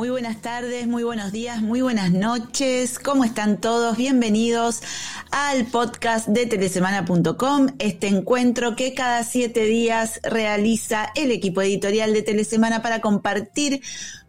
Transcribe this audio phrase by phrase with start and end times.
[0.00, 2.98] Muy buenas tardes, muy buenos días, muy buenas noches.
[2.98, 3.98] ¿Cómo están todos?
[3.98, 4.80] Bienvenidos
[5.30, 12.22] al podcast de telesemana.com, este encuentro que cada siete días realiza el equipo editorial de
[12.22, 13.82] Telesemana para compartir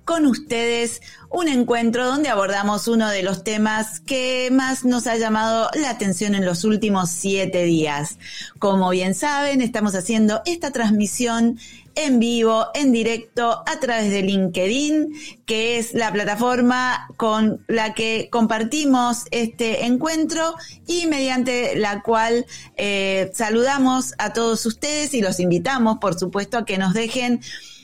[0.04, 5.70] con ustedes un encuentro donde abordamos uno de los temas que más nos ha llamado
[5.73, 8.17] la atención en los últimos siete días.
[8.59, 11.58] Como bien saben, estamos haciendo esta transmisión
[11.95, 15.13] en vivo, en directo, a través de LinkedIn,
[15.45, 20.55] que es la plataforma con la que compartimos este encuentro
[20.88, 22.46] y mediante la cual
[22.77, 27.41] eh, saludamos a todos ustedes y los invitamos, por supuesto, a que nos dejen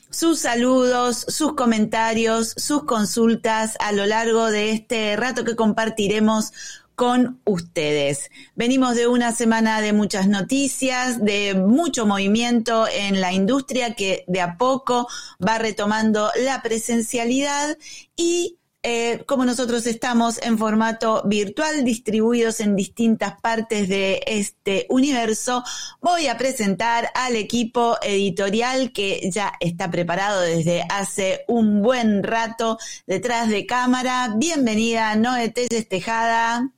[0.10, 6.54] sus saludos, sus comentarios, sus consultas a lo largo de este rato que compartiremos
[6.98, 8.32] con ustedes.
[8.56, 14.42] Venimos de una semana de muchas noticias, de mucho movimiento en la industria que de
[14.42, 15.08] a poco
[15.40, 17.78] va retomando la presencialidad
[18.16, 25.64] y eh, como nosotros estamos en formato virtual, distribuidos en distintas partes de este universo,
[26.02, 32.80] voy a presentar al equipo editorial que ya está preparado desde hace un buen rato
[33.06, 34.34] detrás de cámara.
[34.36, 36.72] Bienvenida, Noé Telles Tejada.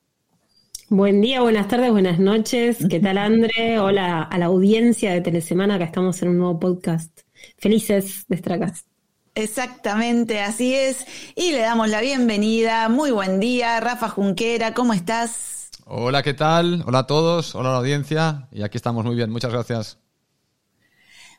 [0.92, 2.80] Buen día, buenas tardes, buenas noches.
[2.90, 3.80] ¿Qué tal, André?
[3.80, 7.16] Hola a la audiencia de Telesemana, que estamos en un nuevo podcast.
[7.59, 8.73] Felices de estar acá.
[9.36, 11.06] Exactamente, así es.
[11.36, 12.90] Y le damos la bienvenida.
[12.90, 15.70] Muy buen día, Rafa Junquera, ¿cómo estás?
[15.86, 16.84] Hola, ¿qué tal?
[16.88, 18.48] Hola a todos, hola a la audiencia.
[18.52, 20.00] Y aquí estamos muy bien, muchas gracias.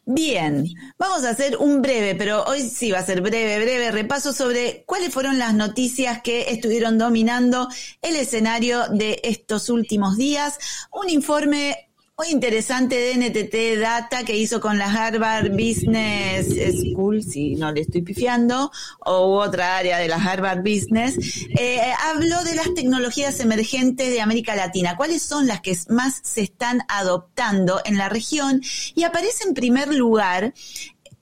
[0.06, 0.67] Bien,
[0.98, 4.83] vamos a hacer un breve, pero hoy sí va a ser breve, breve repaso sobre
[4.87, 7.69] cuáles fueron las noticias que estuvieron dominando
[8.03, 10.59] el escenario de estos últimos días.
[10.91, 11.89] Un informe
[12.21, 16.48] muy interesante de NTT Data que hizo con la Harvard Business
[16.83, 18.70] School, si no le estoy pifiando,
[19.07, 21.17] o otra área de la Harvard Business,
[21.59, 21.80] eh,
[22.11, 24.98] habló de las tecnologías emergentes de América Latina.
[24.98, 28.61] ¿Cuáles son las que más se están adoptando en la región?
[28.95, 30.53] Y aparece en primer lugar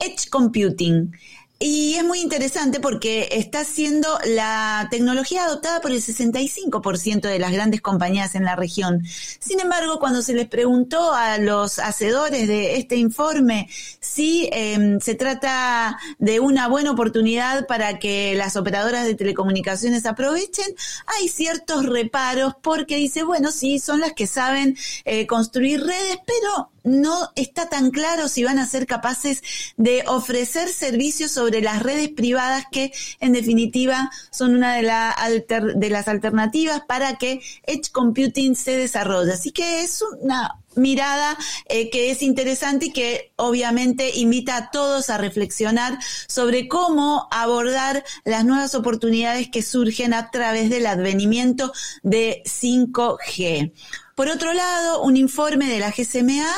[0.00, 1.12] Edge Computing.
[1.60, 7.50] Y es muy interesante porque está siendo la tecnología adoptada por el 65% de las
[7.50, 9.02] grandes compañías en la región.
[9.40, 15.16] Sin embargo, cuando se les preguntó a los hacedores de este informe si em, se
[15.16, 20.72] trata de una buena oportunidad para que las operadoras de telecomunicaciones aprovechen,
[21.06, 26.70] hay ciertos reparos porque dice, bueno, sí, son las que saben eh, construir redes, pero
[26.88, 29.42] no está tan claro si van a ser capaces
[29.76, 35.44] de ofrecer servicios sobre las redes privadas que en definitiva son una de,
[35.76, 39.32] de las alternativas para que Edge Computing se desarrolle.
[39.32, 45.10] Así que es una mirada eh, que es interesante y que obviamente invita a todos
[45.10, 51.72] a reflexionar sobre cómo abordar las nuevas oportunidades que surgen a través del advenimiento
[52.02, 53.72] de 5G.
[54.18, 56.52] Por otro lado, un informe de la GCMA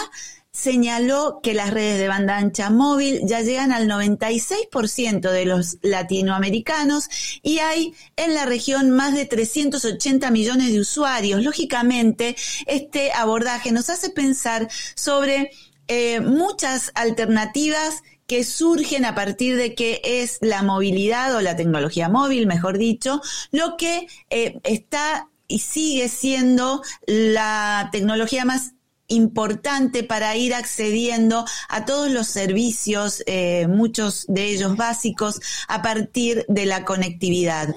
[0.51, 7.11] señaló que las redes de banda ancha móvil ya llegan al 96% de los latinoamericanos
[7.43, 11.43] y hay en la región más de 380 millones de usuarios.
[11.43, 12.35] Lógicamente,
[12.65, 15.51] este abordaje nos hace pensar sobre
[15.87, 22.09] eh, muchas alternativas que surgen a partir de que es la movilidad o la tecnología
[22.09, 23.21] móvil, mejor dicho,
[23.51, 28.73] lo que eh, está y sigue siendo la tecnología más
[29.09, 36.47] importante para ir accediendo a todos los servicios, eh, muchos de ellos básicos, a partir
[36.49, 37.75] de la conectividad.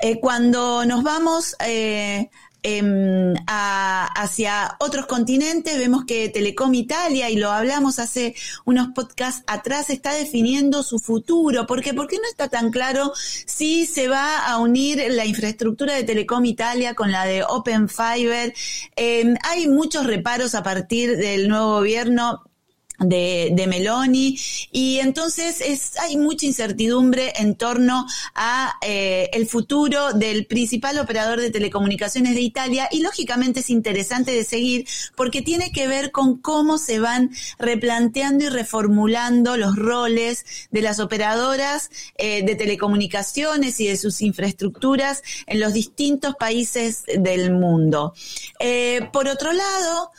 [0.00, 2.28] Eh, cuando nos vamos eh,
[2.64, 5.76] Em, hacia otros continentes.
[5.76, 11.66] Vemos que Telecom Italia, y lo hablamos hace unos podcasts atrás, está definiendo su futuro.
[11.66, 11.92] ¿Por qué?
[11.92, 16.94] Porque no está tan claro si se va a unir la infraestructura de Telecom Italia
[16.94, 18.54] con la de Open Fiber.
[18.94, 22.44] Em, hay muchos reparos a partir del nuevo gobierno
[23.04, 24.38] de, de, Meloni
[24.70, 31.40] y entonces es, hay mucha incertidumbre en torno a eh, el futuro del principal operador
[31.40, 36.38] de telecomunicaciones de Italia y lógicamente es interesante de seguir porque tiene que ver con
[36.38, 43.88] cómo se van replanteando y reformulando los roles de las operadoras eh, de telecomunicaciones y
[43.88, 48.14] de sus infraestructuras en los distintos países del mundo.
[48.58, 50.10] Eh, por otro lado,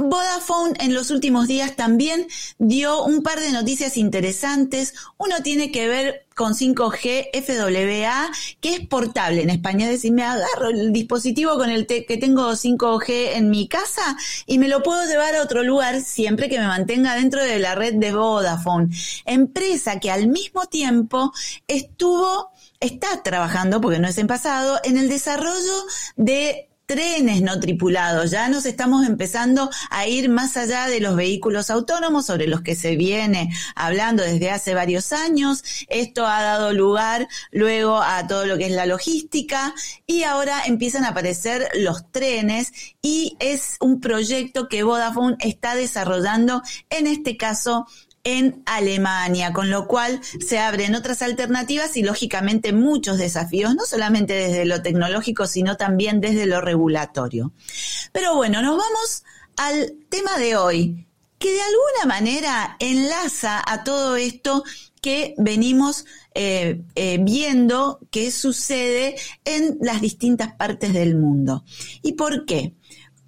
[0.00, 2.26] Vodafone en los últimos días también
[2.58, 4.94] dio un par de noticias interesantes.
[5.18, 8.30] Uno tiene que ver con 5G FWA,
[8.60, 9.84] que es portable en España.
[9.86, 14.16] Es decir, me agarro el dispositivo con el que tengo 5G en mi casa
[14.46, 17.74] y me lo puedo llevar a otro lugar siempre que me mantenga dentro de la
[17.74, 18.88] red de Vodafone.
[19.26, 21.32] Empresa que al mismo tiempo
[21.68, 25.84] estuvo está trabajando, porque no es en pasado, en el desarrollo
[26.16, 28.32] de trenes no tripulados.
[28.32, 32.74] Ya nos estamos empezando a ir más allá de los vehículos autónomos sobre los que
[32.74, 35.62] se viene hablando desde hace varios años.
[35.88, 39.72] Esto ha dado lugar luego a todo lo que es la logística
[40.04, 46.60] y ahora empiezan a aparecer los trenes y es un proyecto que Vodafone está desarrollando
[46.88, 47.86] en este caso
[48.24, 54.34] en Alemania, con lo cual se abren otras alternativas y lógicamente muchos desafíos, no solamente
[54.34, 57.52] desde lo tecnológico, sino también desde lo regulatorio.
[58.12, 59.24] Pero bueno, nos vamos
[59.56, 61.06] al tema de hoy,
[61.38, 64.62] que de alguna manera enlaza a todo esto
[65.00, 71.64] que venimos eh, eh, viendo que sucede en las distintas partes del mundo.
[72.02, 72.74] ¿Y por qué?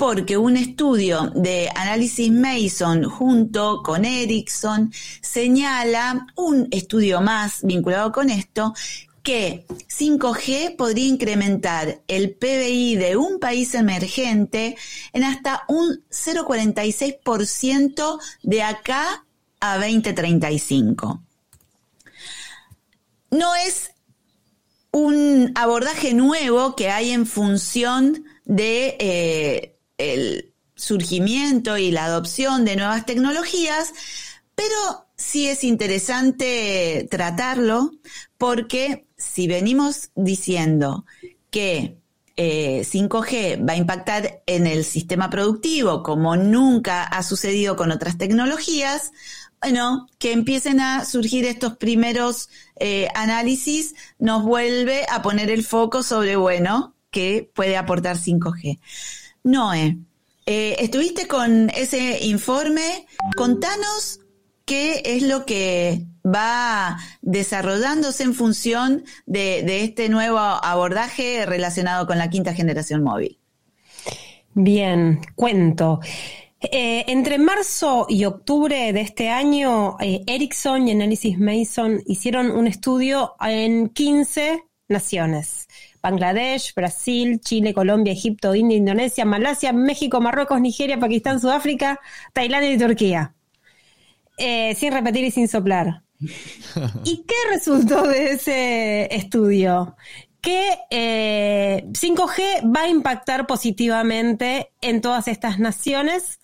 [0.02, 8.28] Porque un estudio de análisis Mason junto con Ericsson señala un estudio más vinculado con
[8.28, 8.74] esto
[9.22, 14.76] que 5G podría incrementar el PBI de un país emergente
[15.12, 19.24] en hasta un 0,46% de acá
[19.60, 21.22] a 2035.
[23.30, 23.92] No es
[24.90, 29.71] un abordaje nuevo que hay en función de eh,
[30.02, 33.92] el surgimiento y la adopción de nuevas tecnologías,
[34.54, 37.92] pero sí es interesante tratarlo
[38.38, 41.04] porque si venimos diciendo
[41.50, 41.98] que
[42.36, 48.18] 5G eh, va a impactar en el sistema productivo como nunca ha sucedido con otras
[48.18, 49.12] tecnologías,
[49.60, 52.48] bueno, que empiecen a surgir estos primeros
[52.80, 58.80] eh, análisis nos vuelve a poner el foco sobre, bueno, qué puede aportar 5G.
[59.44, 59.98] Noé,
[60.46, 63.06] eh, estuviste con ese informe.
[63.36, 64.20] Contanos
[64.64, 72.30] qué es lo que va desarrollándose en función de, este nuevo abordaje relacionado con la
[72.30, 73.38] quinta generación móvil.
[74.54, 76.00] Bien, cuento.
[76.60, 82.68] Eh, entre marzo y octubre de este año, eh, Ericsson y Analysis Mason hicieron un
[82.68, 85.66] estudio en 15 naciones.
[86.02, 92.00] Bangladesh, Brasil, Chile, Colombia, Egipto, India, Indonesia, Malasia, México, Marruecos, Nigeria, Pakistán, Sudáfrica,
[92.32, 93.34] Tailandia y Turquía.
[94.36, 96.02] Eh, sin repetir y sin soplar.
[97.04, 99.96] ¿Y qué resultó de ese estudio?
[100.40, 106.40] Que 5G eh, va a impactar positivamente en todas estas naciones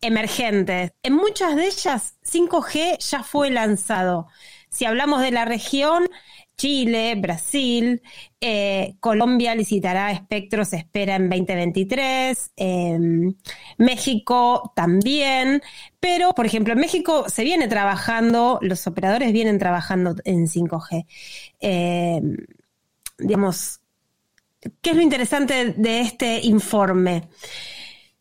[0.00, 0.92] emergentes.
[1.02, 4.28] En muchas de ellas, 5G ya fue lanzado.
[4.70, 6.08] Si hablamos de la región,
[6.56, 8.02] Chile, Brasil,
[8.40, 13.34] eh, Colombia licitará espectro, se espera en 2023, em,
[13.78, 15.62] México también,
[16.00, 21.06] pero por ejemplo en México se viene trabajando, los operadores vienen trabajando en 5G.
[21.60, 22.36] Em,
[23.18, 23.80] digamos,
[24.80, 27.24] ¿qué es lo interesante de este informe?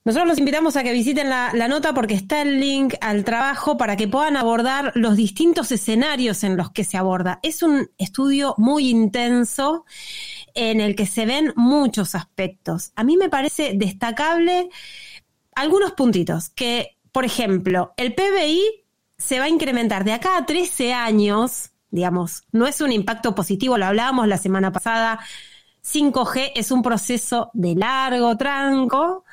[0.06, 3.98] Nosotros los invitamos a que visiten la, nota porque está el link al trabajo para
[3.98, 7.40] que puedan abordar los distintos escenarios en los que se aborda.
[7.42, 9.84] Es un estudio muy intenso
[10.54, 12.92] en el que se ven muchos aspectos.
[12.96, 14.70] A mí me parece destacable
[15.56, 18.62] algunos puntitos, que, por ejemplo, el PBI
[19.18, 23.80] se va a incrementar de acá a 13 años, digamos, no es un impacto positivo,
[23.80, 25.20] lo hablábamos la semana pasada,
[25.84, 29.24] 5G es un proceso de largo tranco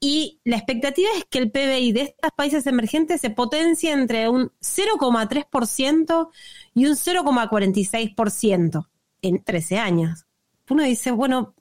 [0.00, 4.52] y la expectativa es que el PBI de estos países emergentes se potencie entre un
[4.60, 6.28] 0,3%
[6.74, 8.88] y un 0,46%
[9.22, 10.26] en 13 años.
[10.68, 11.54] Uno dice, bueno,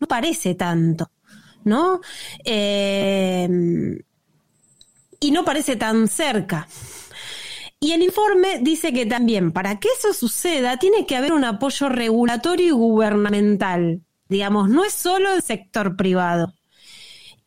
[0.00, 1.10] no parece tanto,
[1.64, 2.00] ¿no?
[2.44, 3.48] Eh,
[5.20, 6.68] y no parece tan cerca.
[7.80, 11.88] Y el informe dice que también para que eso suceda tiene que haber un apoyo
[11.90, 14.02] regulatorio y gubernamental.
[14.28, 16.54] Digamos, no es solo el sector privado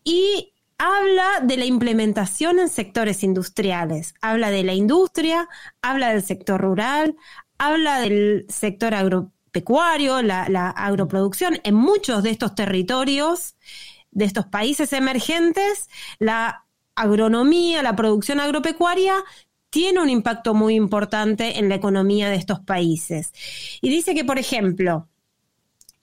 [0.03, 5.48] y habla de la implementación en sectores industriales, habla de la industria,
[5.81, 7.15] habla del sector rural,
[7.60, 11.60] habla del sector agropecuario, la, agroproducción.
[11.63, 13.55] En muchos de estos territorios,
[14.10, 16.65] de estos países emergentes, la
[16.96, 19.13] agronomía, la producción agropecuaria
[19.70, 23.31] tiene un impacto muy importante en la economía de estos países.
[23.81, 25.11] Y dice que, por ejemplo,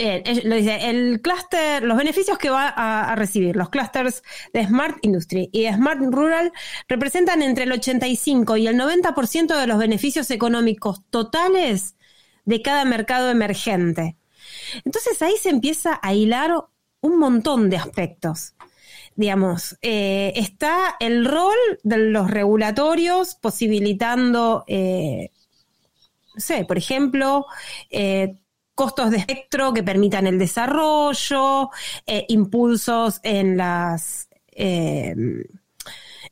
[0.00, 4.96] eh, lo dice, el clúster, los beneficios que va a, recibir los clústeres de Smart
[5.02, 6.52] Industry y de Smart Rural
[6.86, 11.96] representan entre el 85 y el 90% de los beneficios económicos totales
[12.44, 14.16] de cada mercado emergente.
[14.84, 16.52] Entonces ahí se empieza a hilar
[17.00, 18.54] un montón de aspectos.
[19.16, 25.32] Digamos, eh, está el rol de los regulatorios posibilitando, eh,
[26.36, 27.46] no sé, por ejemplo,
[28.78, 31.70] costos de espectro que permitan el desarrollo,
[32.06, 35.16] eh, impulsos en las eh,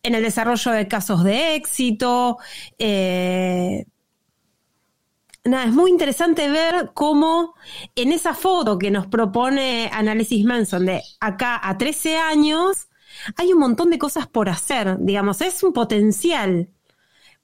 [0.04, 2.38] en el desarrollo de casos de éxito.
[2.78, 3.84] Eh,
[5.42, 7.56] nada, es muy interesante ver cómo
[7.96, 12.86] en esa foto que nos propone Análisis Manson de acá a 13 años,
[13.36, 16.70] hay un montón de cosas por hacer, digamos, es un potencial,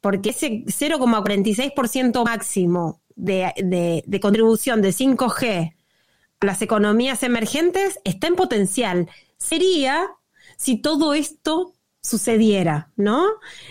[0.00, 5.74] porque ese 0,46% máximo de, de, contribución de 5G
[6.40, 9.08] a las economías emergentes está en potencial.
[9.36, 10.10] Sería
[10.56, 13.26] si todo esto sucediera, ¿no?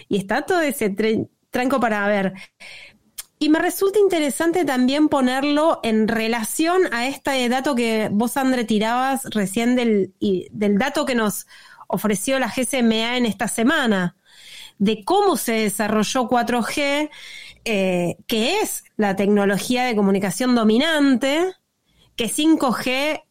[0.07, 0.95] Y está todo ese
[1.49, 2.33] tranco para ver.
[3.39, 9.25] Y me resulta interesante también ponerlo en relación a este dato que vos, André, tirabas
[9.31, 11.47] recién del, del dato que nos
[11.87, 14.15] ofreció la GSMA en esta semana,
[14.77, 17.09] de cómo se desarrolló 4G,
[17.65, 21.53] eh, que es la tecnología de comunicación dominante,
[22.15, 23.23] que 5G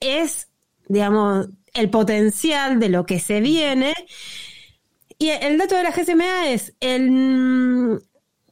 [0.00, 0.48] es,
[0.88, 3.94] digamos, el potencial de lo que se viene.
[5.18, 8.00] Y el dato de la GSMA es, el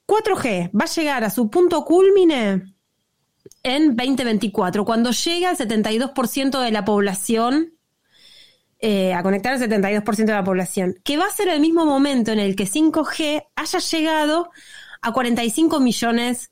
[0.07, 2.75] 4G va a llegar a su punto culmine
[3.63, 7.75] en 2024, cuando llega al 72% de la población
[8.81, 12.33] eh, a conectar al 72% de la población, que va a ser el mismo momento
[12.33, 14.51] en el que 5G haya llegado
[15.03, 16.51] a 45 millones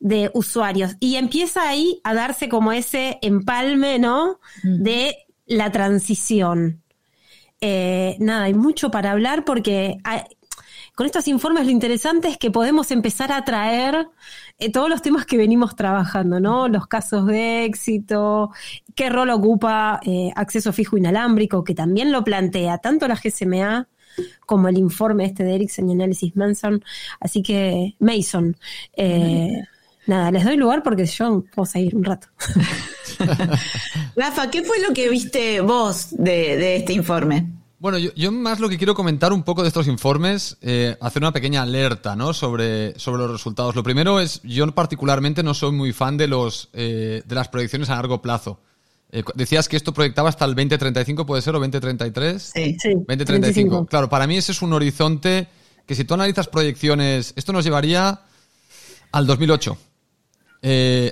[0.00, 0.96] de usuarios.
[1.00, 4.40] Y empieza ahí a darse como ese empalme, ¿no?
[4.62, 6.82] De la transición.
[7.60, 9.98] Eh, nada, hay mucho para hablar porque
[10.94, 14.08] con estos informes lo interesante es que podemos empezar a traer
[14.58, 16.68] eh, todos los temas que venimos trabajando, ¿no?
[16.68, 18.50] Los casos de éxito,
[18.94, 23.88] qué rol ocupa eh, acceso fijo inalámbrico, que también lo plantea tanto la GSMA
[24.46, 26.84] como el informe este de Ericsson y Análisis Manson.
[27.20, 28.56] Así que, Mason,
[28.96, 29.62] eh,
[30.06, 32.28] nada, les doy lugar porque yo puedo seguir un rato.
[34.16, 37.58] Rafa, ¿qué fue lo que viste vos de este informe?
[37.80, 41.32] Bueno, yo, más lo que quiero comentar un poco de estos informes, eh, hacer una
[41.32, 42.34] pequeña alerta ¿no?
[42.34, 43.76] sobre, sobre los resultados.
[43.76, 47.88] Lo primero es, yo particularmente no soy muy fan de, los, eh, de las proyecciones
[47.88, 48.60] a largo plazo.
[49.10, 51.54] Eh, decías que esto proyectaba hasta el 2035, ¿puede ser?
[51.54, 52.42] ¿O 2033?
[52.54, 52.94] Sí, sí.
[52.94, 53.86] 2035.
[53.86, 55.48] Claro, para mí ese es un horizonte
[55.86, 58.20] que si tú analizas proyecciones, esto nos llevaría
[59.12, 59.78] al 2008.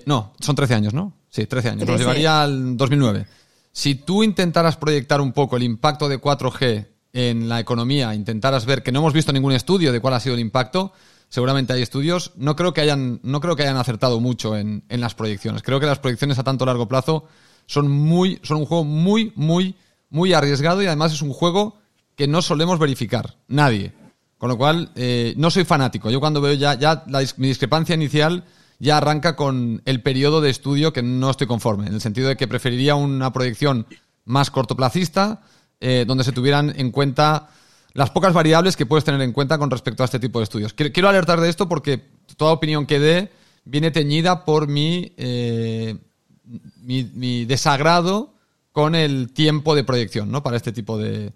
[0.06, 1.14] no, son 13 años, ¿no?
[1.30, 1.88] Sí, 13 años.
[1.88, 3.26] Nos llevaría al 2009.
[3.72, 8.82] Si tú intentaras proyectar un poco el impacto de 4G en la economía, intentaras ver
[8.82, 10.92] que no hemos visto ningún estudio de cuál ha sido el impacto,
[11.28, 15.14] seguramente hay estudios, no creo que hayan, no creo que hayan acertado mucho en, las
[15.14, 15.62] proyecciones.
[15.62, 17.26] Creo que las proyecciones a tanto largo plazo
[17.66, 19.74] son muy, son un juego muy, muy,
[20.08, 21.78] muy arriesgado y además es un juego
[22.14, 23.92] que no solemos verificar, nadie.
[24.38, 26.10] Con lo cual, eh, no soy fanático.
[26.10, 27.04] Yo cuando veo ya, ya
[27.36, 28.44] mi discrepancia inicial
[28.78, 32.36] ya arranca con el periodo de estudio que no estoy conforme, en el sentido de
[32.36, 33.86] que preferiría una proyección
[34.24, 35.42] más cortoplacista,
[35.80, 37.48] eh, donde se tuvieran en cuenta
[37.94, 40.74] las pocas variables que puedes tener en cuenta con respecto a este tipo de estudios.
[40.74, 42.04] Quiero alertar de esto porque
[42.36, 43.32] toda opinión que dé
[43.64, 45.96] viene teñida por mi, eh,
[46.82, 48.34] mi, desagrado
[48.72, 50.42] con el tiempo de proyección ¿no?
[50.42, 51.32] para este tipo de,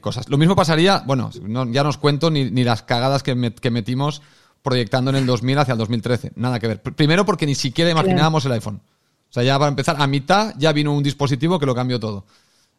[0.00, 0.28] cosas.
[0.28, 1.30] Lo mismo pasaría, bueno,
[1.70, 4.22] ya no os cuento ni, las cagadas que, que metimos
[4.62, 6.32] proyectando en el 2000 hacia el 2013.
[6.36, 6.82] Nada que ver.
[6.82, 8.80] Primero porque ni siquiera imaginábamos el iPhone.
[9.28, 12.24] O sea, ya para empezar, a mitad ya vino un dispositivo que lo cambió todo.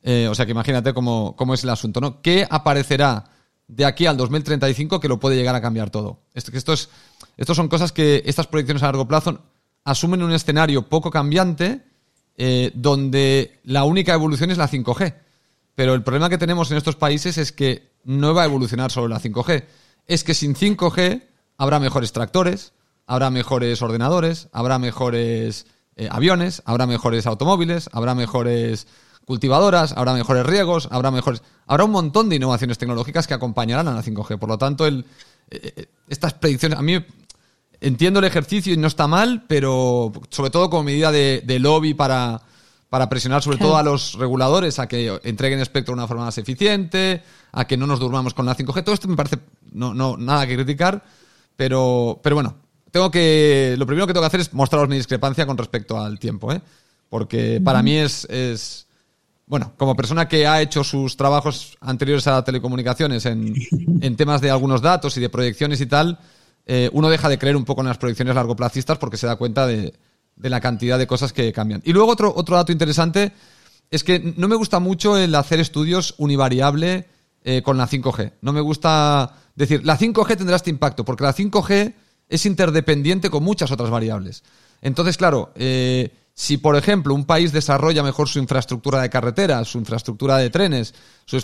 [0.01, 2.21] Eh, o sea que imagínate cómo, cómo, es el asunto, ¿no?
[2.21, 3.25] ¿Qué aparecerá
[3.67, 6.21] de aquí al 2035 que lo puede llegar a cambiar todo?
[6.33, 6.89] Esto, esto, es,
[7.37, 9.41] estos son cosas que estas proyecciones a largo plazo
[9.85, 11.83] asumen un escenario poco cambiante
[12.37, 15.15] eh, donde la única evolución es la 5G.
[15.75, 19.07] Pero el problema que tenemos en estos países es que no va a evolucionar solo
[19.07, 19.63] la 5G.
[20.07, 21.23] Es que sin 5G
[21.57, 22.73] habrá mejores tractores,
[23.07, 28.87] habrá mejores ordenadores, habrá mejores eh, aviones, habrá mejores automóviles, habrá mejores
[29.25, 31.41] cultivadoras, habrá mejores riegos, habrá mejores...
[31.67, 34.37] Habrá un montón de innovaciones tecnológicas que acompañarán a la 5G.
[34.37, 35.03] Por lo tanto, eh,
[36.07, 36.77] estas predicciones...
[36.77, 37.03] A mí
[37.85, 42.41] entiendo el ejercicio y no está mal, pero sobre todo como medida de, lobby para,
[42.89, 46.37] para presionar sobre todo a los reguladores a que entreguen espectro de una forma más
[46.39, 48.83] eficiente, a que no nos durmamos con la 5G.
[48.83, 49.37] Todo esto me parece
[49.71, 51.03] no, no, nada que criticar,
[51.55, 52.55] pero, pero bueno,
[52.89, 53.75] tengo que.
[53.77, 56.61] Lo primero que tengo que hacer es mostraros mi discrepancia con respecto al tiempo, ¿eh?
[57.09, 58.87] Porque para mí es, es.
[59.45, 63.53] Bueno, como persona que ha hecho sus trabajos anteriores a telecomunicaciones en,
[64.01, 66.17] en temas de algunos datos y de proyecciones y tal,
[66.65, 69.67] eh, uno deja de creer un poco en las proyecciones largoplacistas porque se da cuenta
[69.67, 69.93] de,
[70.37, 71.81] la cantidad de cosas que cambian.
[71.85, 73.31] Y luego otro, otro dato interesante
[73.91, 77.07] es que no me gusta mucho el hacer estudios univariable
[77.43, 78.33] eh, con la 5G.
[78.41, 81.93] No me gusta decir, la 5G tendrá este impacto, porque la 5G
[82.27, 84.43] es interdependiente con muchas otras variables.
[84.81, 89.77] Entonces, claro, eh, si por ejemplo un país desarrolla mejor su infraestructura de carreteras, su
[89.77, 90.93] infraestructura de trenes,
[91.25, 91.37] su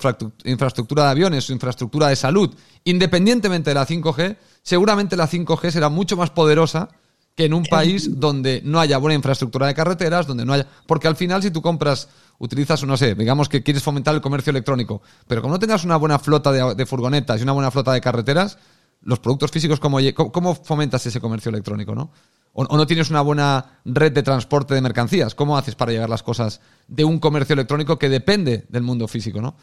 [0.43, 5.87] infraestructura de aviones, su infraestructura de salud, independientemente de la 5G, seguramente la 5G será
[5.87, 6.89] mucho más poderosa
[7.35, 10.67] que en un país donde no haya buena infraestructura de carreteras, donde no haya...
[10.85, 14.51] Porque al final si tú compras, utilizas, no sé, digamos que quieres fomentar el comercio
[14.51, 18.01] electrónico, pero como no tengas una buena flota de, furgonetas y una buena flota de
[18.01, 18.57] carreteras,
[19.03, 19.99] los productos físicos, ¿cómo,
[20.33, 22.11] cómo fomentas ese comercio electrónico, no?
[22.53, 25.35] O, no tienes una buena red de transporte de mercancías.
[25.35, 29.41] ¿Cómo haces para llevar las cosas de un comercio electrónico que depende del mundo físico,
[29.41, 29.55] no?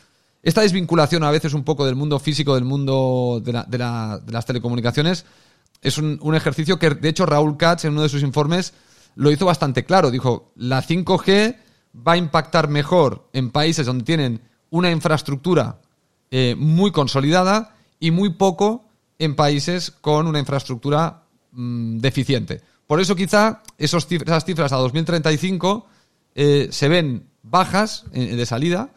[0.43, 5.27] Esta desvinculación a veces un poco del mundo físico, del mundo de, las telecomunicaciones,
[5.83, 8.73] es un, ejercicio que, de hecho, Raúl Katz en uno de sus informes
[9.17, 10.11] lo hizo bastante claro.
[10.11, 11.57] Dijo, la 5G
[12.07, 14.41] va a impactar mejor en países donde tienen
[14.71, 15.81] una infraestructura
[16.31, 18.85] eh, muy consolidada y muy poco
[19.19, 22.63] en países con una infraestructura mm, deficiente.
[22.89, 25.87] Por eso quizá esos esas cifras a 2035
[26.35, 28.91] eh, se ven bajas eh, de salida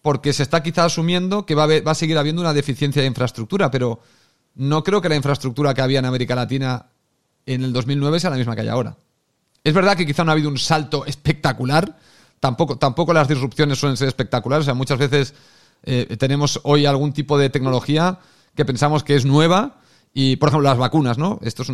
[0.00, 3.08] porque se está quizá asumiendo que va a, va a seguir habiendo una deficiencia de
[3.08, 4.00] infraestructura, pero
[4.54, 6.86] no creo que la infraestructura que había en América Latina
[7.44, 8.96] en el 2009 sea la misma que hay ahora.
[9.64, 11.98] Es verdad que quizá no ha habido un salto espectacular,
[12.38, 15.34] tampoco, tampoco las disrupciones suelen ser espectaculares, o sea, muchas veces
[15.82, 18.20] eh, tenemos hoy algún tipo de tecnología
[18.54, 19.81] que pensamos que es nueva
[20.14, 21.38] y, por ejemplo, las vacunas, ¿no?
[21.42, 21.68] Esto es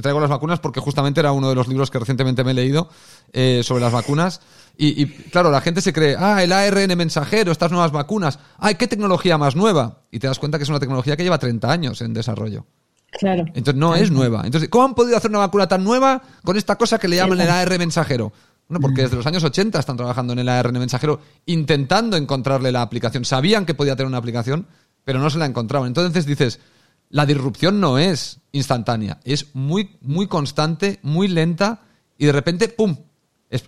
[0.00, 2.88] traigo las vacunas porque justamente era uno de los libros que recientemente me he leído
[3.32, 4.40] eh, sobre las vacunas.
[4.78, 8.86] Y, claro, la gente se cree, ah, el ARN mensajero, estas nuevas vacunas, ay, qué
[8.86, 10.02] tecnología más nueva.
[10.10, 12.64] Y te das cuenta que es una tecnología que lleva 30 años en desarrollo.
[13.10, 13.44] Claro.
[13.48, 14.42] Entonces no es nueva.
[14.44, 17.40] Entonces, ¿cómo han podido hacer una vacuna tan nueva con esta cosa que le llaman
[17.40, 18.32] el ARN mensajero?
[18.68, 22.82] Bueno, porque desde los años 80 están trabajando en el ARN mensajero, intentando encontrarle la
[22.82, 23.24] aplicación.
[23.24, 24.66] Sabían que podía tener una aplicación,
[25.04, 25.88] pero no se la encontraban.
[25.88, 26.60] Entonces dices,
[27.10, 31.82] la disrupción no es instantánea, es muy, muy constante, muy lenta
[32.16, 32.96] y de repente, ¡pum!,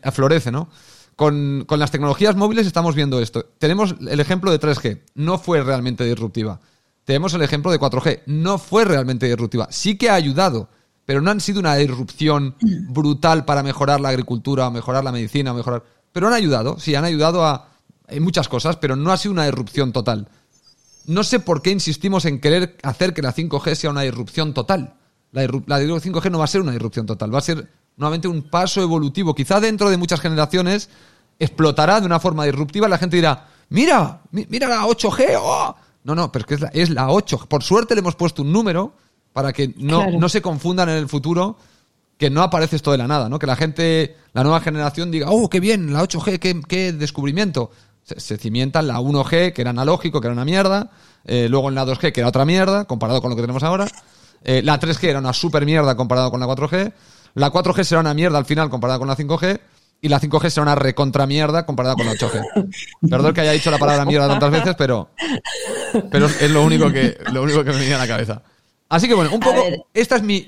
[0.02, 0.68] aflorece, ¿no?
[1.16, 3.44] Con, las tecnologías móviles estamos viendo esto.
[3.58, 6.60] Tenemos el ejemplo de 3G, no fue realmente disruptiva.
[7.04, 9.68] Tenemos el ejemplo de 4G, no fue realmente disruptiva.
[9.70, 10.68] Sí que ha ayudado,
[11.04, 12.56] pero no han sido una disrupción
[12.88, 15.84] brutal para mejorar la agricultura, mejorar la medicina, mejorar...
[16.12, 17.68] Pero han ayudado, sí, han ayudado a
[18.20, 20.28] muchas cosas, pero no ha sido una disrupción total.
[21.10, 24.94] No sé por qué insistimos en querer hacer que la 5G sea una disrupción total.
[25.32, 28.42] La, la 5G no va a ser una disrupción total, va a ser nuevamente un
[28.42, 29.34] paso evolutivo.
[29.34, 30.88] Quizá dentro de muchas generaciones
[31.40, 32.88] explotará de una forma disruptiva.
[32.88, 35.36] La gente dirá, mira, mira la 8G.
[35.40, 35.74] Oh".
[36.04, 37.46] No, no, pero es que es la, es la 8.
[37.48, 38.94] Por suerte le hemos puesto un número
[39.32, 41.56] para que no, no se confundan en el futuro
[42.18, 43.40] que no aparece esto de la nada, ¿no?
[43.40, 47.72] Que la gente, la nueva generación diga, oh, qué bien, la 8G, qué, qué descubrimiento
[48.16, 50.90] se, cimienta en la 1G, que era analógico, que era una mierda,
[51.24, 53.86] eh, luego en la 2G, que era otra mierda, comparado con lo que tenemos ahora,
[54.44, 56.92] eh, la 3G era una super mierda comparado con la 4G,
[57.34, 59.60] la 4G será una mierda al final comparada con la 5G,
[60.02, 62.70] y la 5G será una recontra mierda comparada con la 8G.
[63.10, 65.10] Perdón que haya dicho la palabra mierda tantas veces, pero,
[66.10, 68.42] pero es lo único que, lo único que me venía a la cabeza.
[68.88, 70.44] Así que bueno, un poco, esta es mi,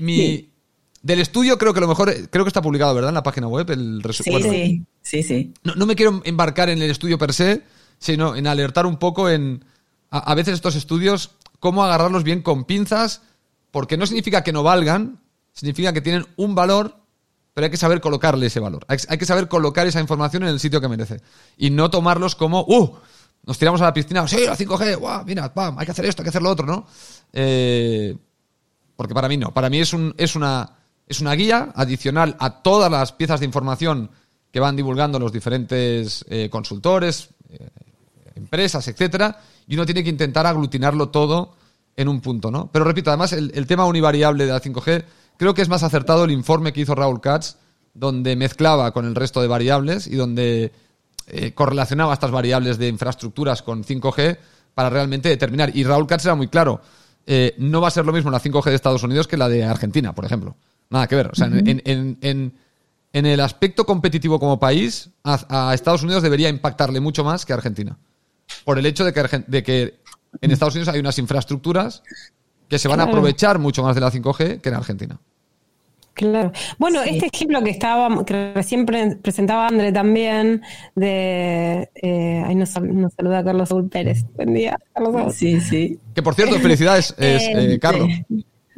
[1.03, 3.11] del estudio creo que lo mejor, creo que está publicado, ¿verdad?
[3.11, 4.43] En la página web, el resumen.
[4.43, 7.63] Sí, sí, sí, No, me quiero embarcar en el estudio per se,
[7.99, 9.65] sino en alertar un poco en,
[10.11, 13.23] a, veces estos estudios, cómo agarrarlos bien con pinzas,
[13.71, 15.21] porque no significa que no valgan,
[15.53, 16.97] significa que tienen un valor,
[17.55, 18.87] pero hay que saber colocarle ese valor.
[18.89, 21.21] Hay, que saber colocar esa información en el sitio que merece.
[21.57, 22.97] Y no tomarlos como, ¡uh!
[23.45, 25.25] Nos tiramos a la piscina, sí, la 5G, ¡guau!
[25.25, 26.87] Mira, pam, hay que hacer esto, hay que hacer lo otro, ¿no?
[27.33, 28.17] Eh,
[28.97, 29.53] porque para mí no.
[29.53, 30.77] Para mí es, un, es una
[31.13, 34.11] es una guía adicional a todas las piezas de información
[34.53, 37.69] que van divulgando los diferentes eh, consultores, eh,
[38.35, 41.55] empresas, etcétera, y uno tiene que intentar aglutinarlo todo
[41.97, 42.69] en un punto, ¿no?
[42.71, 45.05] Pero repito, además, el, tema univariable de la 5G,
[45.39, 47.57] creo que es más acertado el informe que hizo Raúl Katz,
[47.95, 50.73] donde mezclaba con el resto de variables y donde
[51.27, 54.39] eh, correlacionaba estas variables de infraestructuras con 5G
[54.75, 55.75] para realmente determinar.
[55.75, 56.81] Y Raúl Katz era muy claro,
[57.59, 60.15] no va a ser lo mismo la 5G de Estados Unidos que la de Argentina,
[60.15, 60.57] por ejemplo.
[60.91, 61.29] Nada que ver.
[61.29, 62.53] O sea, en,
[63.13, 67.99] el aspecto competitivo como país, a, Estados Unidos debería impactarle mucho más que a Argentina.
[68.65, 70.01] Por el hecho de que, de que
[70.41, 72.03] en Estados Unidos hay unas infraestructuras
[72.69, 75.21] que se van a aprovechar mucho más de la 5G que en Argentina.
[76.15, 76.53] Claro.
[76.79, 80.63] Bueno, este ejemplo que estaba, que recién presentaba André también,
[80.95, 84.25] de eh, ahí nos, saluda Carlos Saúl Pérez.
[84.37, 85.99] Buen día, Carlos Sí, sí.
[86.15, 88.09] Que por cierto, felicidades, eh, Carlos.
[88.29, 88.32] Sí,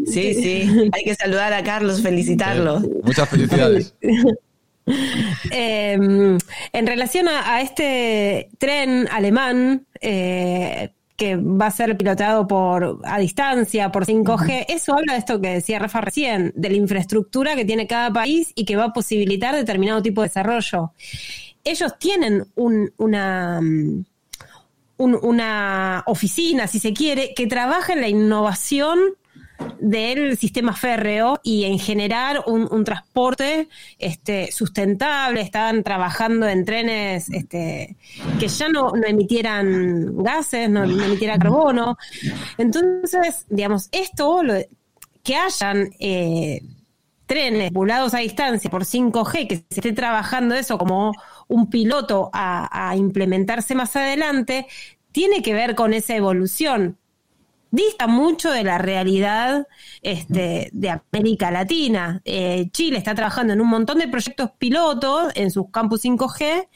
[0.06, 2.80] sí, hay que saludar a Carlos, felicitarlo.
[3.02, 3.94] muchas felicidades.
[5.50, 6.36] Em,
[6.72, 13.92] en relación a, este tren alemán, eh, que va a ser pilotado por a distancia,
[13.92, 17.86] por 5G, eso habla de esto que decía Rafa recién, de la infraestructura que tiene
[17.86, 20.92] cada país y que va a posibilitar determinado tipo de desarrollo.
[21.62, 23.60] Ellos tienen una,
[24.98, 28.98] una oficina, si se quiere, que trabaja en la innovación
[29.78, 35.40] del sistema férreo y en generar un, transporte este, sustentable.
[35.40, 37.96] Estaban trabajando en trenes este,
[38.38, 41.96] que ya no, emitieran gases, no, emitieran carbono.
[42.58, 44.42] Entonces, digamos, esto,
[45.22, 46.60] que hayan eh,
[47.26, 51.12] trenes volados a distancia por 5G, que se esté trabajando eso como
[51.48, 54.66] un piloto a implementarse más adelante,
[55.12, 56.98] tiene que ver con esa evolución
[57.74, 59.66] dista mucho de la realidad
[60.00, 62.22] este, de América Latina.
[62.24, 66.68] Eh, Chile está trabajando en un montón de proyectos pilotos en sus campus 5G,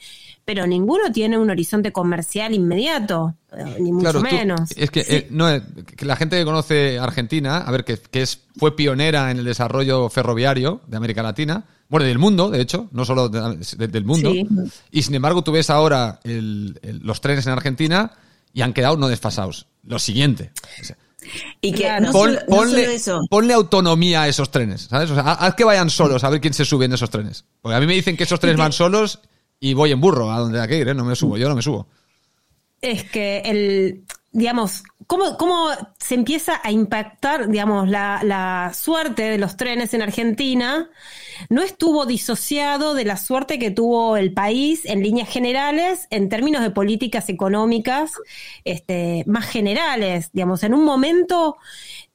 [0.43, 4.71] pero ninguno tiene un horizonte comercial inmediato, eh, ni mucho menos.
[4.75, 5.47] es que, eh, no,
[5.95, 10.09] que la gente que conoce Argentina, a ver, que, es, fue pionera en el desarrollo
[10.09, 14.31] ferroviario de América Latina, bueno, del mundo, de hecho, no solo del mundo,
[14.91, 18.11] y sin embargo tú ves ahora los trenes en Argentina
[18.53, 19.67] y han quedado no desfasados.
[19.89, 20.51] Lo siguiente.
[21.61, 23.21] Y que no, ponle, eso.
[23.27, 25.09] ponle autonomía a esos trenes, ¿sabes?
[25.09, 27.43] O sea, haz que vayan solos a ver quién se sube en esos trenes.
[27.59, 29.19] Porque a mí me dicen que esos trenes van solos
[29.59, 30.93] y voy en burro a donde hay que ir, ¿eh?
[30.93, 31.87] No me subo, yo no me subo.
[32.81, 39.37] Es que el, digamos, ¿cómo, ¿cómo se empieza a impactar, digamos, la, la suerte de
[39.37, 40.89] los trenes en Argentina?
[41.47, 46.61] no estuvo disociado de la suerte que tuvo el país en líneas generales en términos
[46.61, 48.13] de políticas económicas
[48.65, 50.31] este, más generales.
[50.33, 51.57] Digamos, en un momento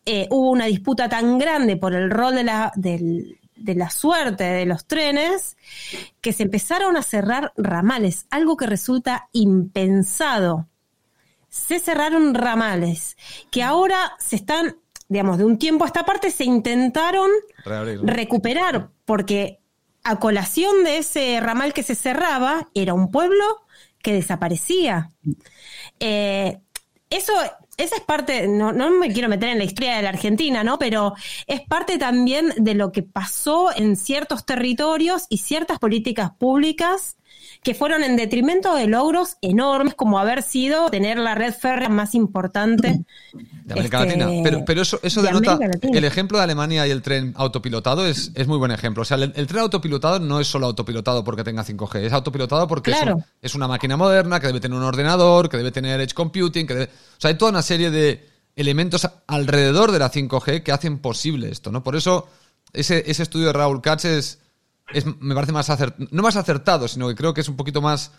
[0.05, 4.67] eh, hubo una disputa tan grande por el rol de la, de la suerte de
[4.67, 5.57] los trenes
[6.21, 10.69] que se empezaron a cerrar ramales, algo que resulta impensado.
[11.55, 13.17] Se cerraron ramales
[13.53, 14.77] que ahora se están
[15.09, 17.31] digamos, de un tiempo a esta parte se intentaron
[18.03, 19.61] recuperar, porque
[20.03, 23.45] a colación de ese ramal que se cerraba, era un pueblo
[24.03, 25.11] que desaparecía.
[26.01, 26.59] Eh,
[27.11, 27.33] eso,
[27.77, 30.79] esa es parte, no, no me quiero meter en la historia de la Argentina, ¿no?
[30.79, 31.15] Pero
[31.47, 37.17] es parte también de lo que pasó en ciertos territorios y ciertas políticas públicas
[37.65, 42.15] que fueron en detrimento de logros enormes como haber sido tener la red férrea más
[42.15, 44.31] importante de América Latina.
[44.31, 48.33] Este, pero, pero eso, eso denota el ejemplo de Alemania y el tren autopilotado es,
[48.35, 49.01] es muy buen ejemplo.
[49.01, 52.95] O sea, el, tren autopilotado no es solo autopilotado porque tenga 5G, es autopilotado porque
[53.41, 56.83] es, una máquina moderna que debe tener un ordenador, que debe tener edge computing, que
[56.83, 61.49] o sea, hay toda una serie de elementos alrededor de la 5G que hacen posible
[61.49, 61.83] esto, ¿no?
[61.83, 62.29] Por eso
[62.75, 64.39] ese, ese estudio de Raúl Katz es,
[65.21, 68.13] me parece más acertado, no más acertado, sino que creo que es un poquito más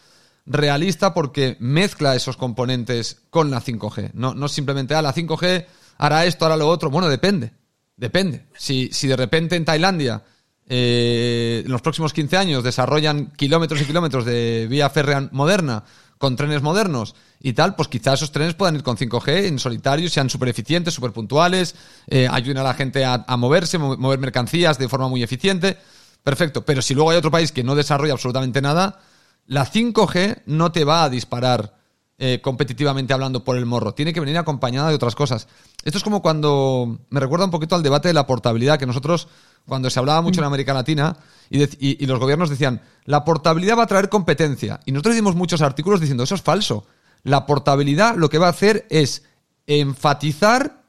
[0.45, 4.11] realista porque mezcla esos componentes con la 5G.
[4.13, 5.65] No, no simplemente, ah, la 5G
[5.97, 6.89] hará esto, hará lo otro.
[6.89, 7.53] Bueno, depende.
[7.97, 8.47] Depende.
[8.57, 10.23] Si, si de repente en Tailandia
[10.67, 15.83] eh, en los próximos 15 años desarrollan kilómetros y kilómetros de vía férrea moderna
[16.17, 20.09] con trenes modernos y tal, pues quizás esos trenes puedan ir con 5G en solitario,
[20.09, 21.75] sean súper eficientes, súper puntuales,
[22.07, 25.77] eh, ayuden a la gente a, a moverse, mover mercancías de forma muy eficiente.
[26.25, 28.99] Perfecto, pero si luego hay otro país que no desarrolla absolutamente nada,
[29.45, 31.75] la 5G no te va a disparar
[32.17, 33.93] eh, competitivamente hablando por el morro.
[33.93, 35.47] Tiene que venir acompañada de otras cosas.
[35.83, 39.27] Esto es como cuando me recuerda un poquito al debate de la portabilidad, que nosotros,
[39.67, 41.15] cuando se hablaba mucho en América Latina,
[41.47, 44.79] y, los gobiernos decían, la portabilidad va a traer competencia.
[44.83, 46.87] Y nosotros dimos muchos artículos diciendo, eso es falso.
[47.21, 49.25] La portabilidad lo que va a hacer es
[49.67, 50.81] enfatizar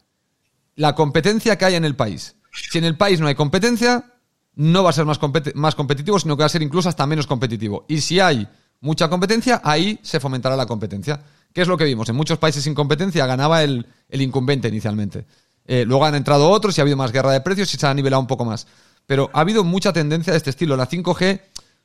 [0.77, 2.37] la competencia que hay en el país.
[2.71, 4.16] Si en el país no hay competencia,
[4.57, 5.21] no va a ser más,
[5.55, 7.85] más competitivo, sino que va a ser incluso hasta menos competitivo.
[7.89, 8.49] Y si hay
[8.81, 11.21] mucha competencia, ahí se fomentará la competencia.
[11.53, 12.09] ¿Qué es lo que vimos?
[12.09, 15.27] En muchos países sin competencia ganaba el, incumbente inicialmente.
[15.67, 17.95] Eh, luego han entrado otros y ha habido más guerra de precios y se ha
[17.95, 18.67] nivelado un poco más.
[19.07, 20.77] Pero ha habido mucha tendencia de este estilo.
[20.77, 21.41] La 5G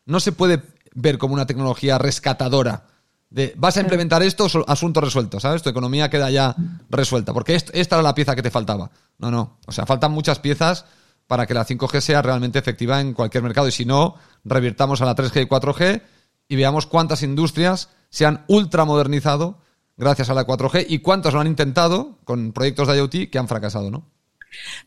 [0.05, 0.61] no se puede
[0.93, 2.85] ver como una tecnología rescatadora.
[3.29, 5.61] De, vas a implementar esto, asunto resuelto, ¿sabes?
[5.61, 6.55] Tu economía queda ya
[6.89, 7.33] resuelta.
[7.33, 8.91] Porque esta era la pieza que te faltaba.
[9.19, 9.57] No, no.
[9.67, 10.85] O sea, faltan muchas piezas
[11.31, 13.65] para que la 5G sea realmente efectiva en cualquier mercado.
[13.69, 16.01] Y si no, revirtamos a la 3G y 4G
[16.49, 19.61] y veamos cuántas industrias se han ultramodernizado
[19.95, 23.47] gracias a la 4G y cuántas lo han intentado con proyectos de IoT que han
[23.47, 24.11] fracasado, ¿no?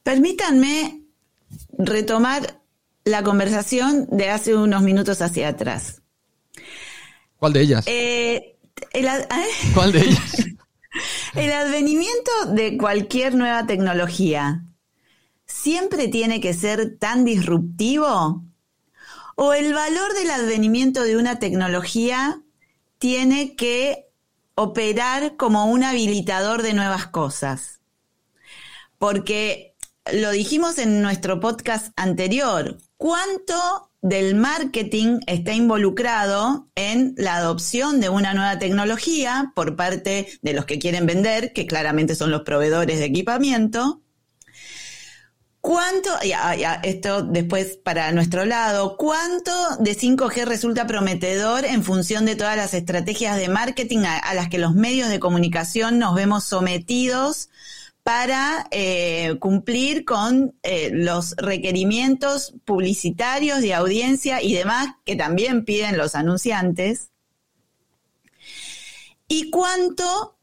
[0.03, 1.01] Permítanme
[1.79, 2.61] retomar
[3.05, 6.03] la conversación de hace unos minutos hacia atrás.
[7.39, 7.87] ¿Cuál de ellas?
[7.87, 8.59] Eh,
[8.93, 9.27] ¿eh?
[9.73, 10.45] ¿Cuál de ellas?
[11.37, 14.63] el advenimiento de cualquier nueva tecnología
[15.65, 18.45] siempre tiene que ser tan disruptivo?
[19.35, 22.41] ¿O el valor del advenimiento de una tecnología
[22.99, 24.09] tiene que
[24.55, 27.81] operar como un habilitador de nuevas cosas.
[28.99, 29.75] Porque
[30.13, 38.11] lo dijimos en nuestro podcast anterior, ¿cuánto del marketing está involucrado en la adopción de
[38.11, 42.99] una nueva tecnología por parte de los que quieren vender, que claramente son los proveedores
[42.99, 44.04] de equipamiento?
[45.65, 52.37] ¿Cuánto, ya, esto después para nuestro lado, cuánto de 5G resulta prometedor en función de
[52.37, 57.49] todas las estrategias de marketing a las que los medios de comunicación nos vemos sometidos
[58.03, 65.97] para eh, cumplir con eh, los requerimientos publicitarios de audiencia y demás que también piden
[65.97, 67.09] los anunciantes.
[69.29, 70.37] Y cuánto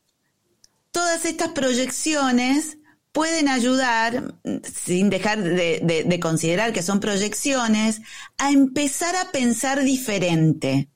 [0.89, 2.79] todas estas proyecciones
[3.11, 8.01] pueden ayudar, sin dejar de, de, considerar que son proyecciones,
[8.37, 10.87] a empezar a pensar diferente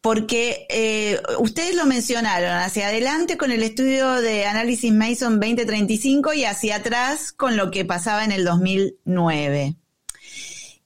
[0.00, 6.44] porque eh, ustedes lo mencionaron, hacia adelante con el estudio de análisis Mason 2035 y
[6.44, 9.76] hacia atrás con lo que pasaba en el 2009.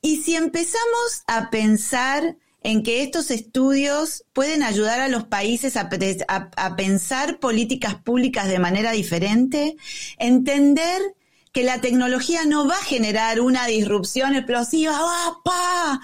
[0.00, 5.88] Y si empezamos a pensar en que estos estudios pueden ayudar a los países a,
[6.76, 9.76] pensar políticas públicas de manera diferente,
[10.18, 11.00] entender
[11.52, 16.00] que la tecnología no va a generar una disrupción explosiva, ¡ah,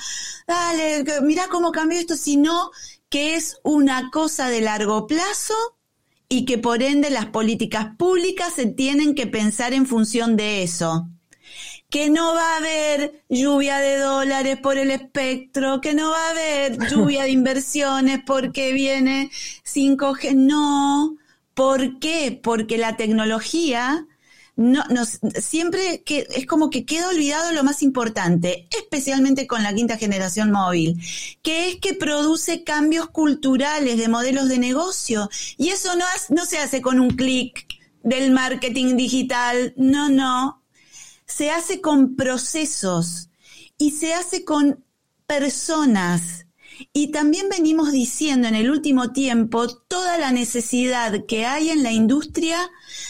[0.46, 2.70] Dale, mira cómo cambió esto, sino
[3.08, 5.54] que es una cosa de largo plazo
[6.28, 11.08] y que por ende las políticas públicas se tienen que pensar en función de eso.
[11.90, 16.30] Que no va a haber lluvia de dólares por el espectro, que no va a
[16.30, 19.30] haber lluvia de inversiones porque viene
[19.64, 20.34] 5G.
[20.34, 21.16] No.
[21.54, 22.38] ¿Por qué?
[22.42, 24.06] Porque la tecnología
[24.58, 29.72] no, nos, siempre que es como que queda olvidado lo más importante, especialmente con la
[29.72, 31.00] quinta generación móvil,
[31.42, 35.30] que es que produce cambios culturales de modelos de negocio.
[35.56, 37.66] Y eso no, no se hace con un clic
[38.02, 40.57] del marketing digital, no, no.
[41.28, 43.30] Se hace con procesos
[43.78, 44.84] y se hace con
[45.26, 46.46] personas
[46.92, 51.92] y también venimos diciendo en el último tiempo toda la necesidad que hay en la
[51.92, 52.58] industria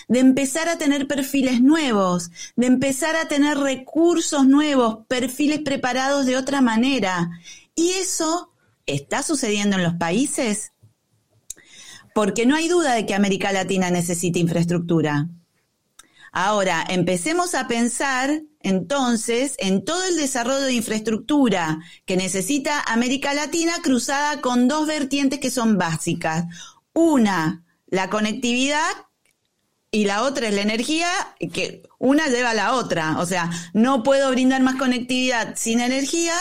[0.08, 6.36] de empezar a tener perfiles nuevos, de empezar a tener recursos nuevos, perfiles preparados de
[6.36, 7.30] otra manera.
[7.74, 8.52] Y eso
[8.86, 10.72] está sucediendo en los países
[12.14, 15.28] porque no hay duda de que América Latina necesita infraestructura.
[16.32, 23.74] Ahora, empecemos a pensar entonces en todo el desarrollo de infraestructura que necesita América Latina
[23.82, 26.44] cruzada con dos vertientes que son básicas.
[26.92, 28.90] Una, la conectividad
[29.90, 31.08] y la otra es la energía,
[31.52, 33.18] que una lleva a la otra.
[33.18, 36.34] O sea, no puedo brindar más conectividad sin energía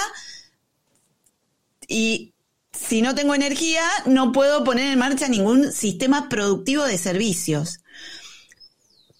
[1.87, 2.33] y
[2.73, 7.79] si no tengo energía no puedo poner en marcha ningún sistema productivo de servicios.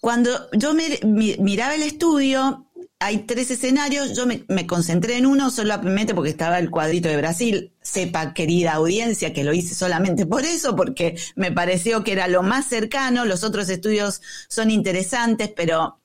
[0.00, 2.68] Cuando yo miraba el estudio,
[3.00, 7.72] hay tres escenarios, yo me, concentré en uno solamente porque estaba el cuadrito de Brasil.
[7.80, 12.42] Sepa, querida audiencia, que lo hice solamente por eso, porque me pareció que era lo
[12.42, 13.24] más cercano.
[13.24, 16.00] Los otros estudios son interesantes, pero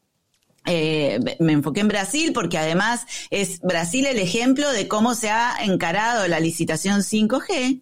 [0.65, 5.57] eh, me enfoqué en Brasil porque además es Brasil el ejemplo de cómo se ha
[5.63, 7.81] encarado la licitación 5G.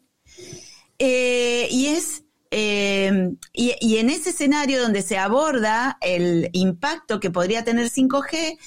[0.99, 7.63] Eh, y es eh, y, en ese escenario donde se aborda el impacto que podría
[7.63, 8.57] tener 5G,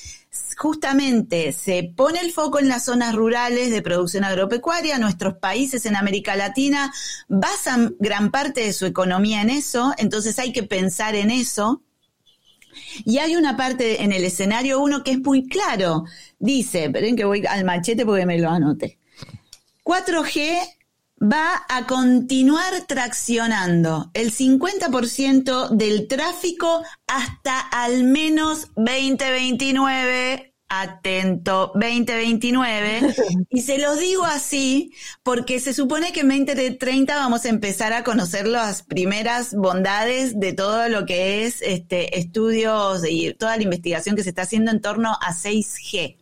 [0.57, 4.99] justamente se pone el foco en las zonas rurales de producción agropecuaria.
[4.99, 6.95] Nuestros países en América Latina
[7.29, 11.83] basan gran parte de su economía en eso, entonces hay que pensar en eso.
[13.05, 16.05] Y hay una parte en el escenario 1 que es muy claro.
[16.39, 18.99] Dice, esperen que voy al machete porque me lo anote.
[19.85, 20.59] 4G
[21.21, 30.51] va a continuar traccionando el 50% del tráfico hasta al menos 2029.
[30.67, 33.15] Atento, 2029.
[33.51, 38.03] Y se los digo así porque se supone que en 2030 vamos a empezar a
[38.03, 44.17] conocer las primeras bondades de todo lo que es este, estudios y toda la investigación
[44.17, 46.17] que se está haciendo en torno a 6G.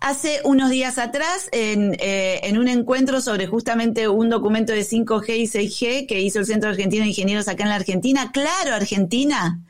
[0.00, 5.46] Hace unos días atrás, eh, en, un encuentro sobre justamente un documento de 5G y
[5.46, 9.60] 6G que hizo el Centro Argentino de Ingenieros acá en la Argentina, claro, Argentina,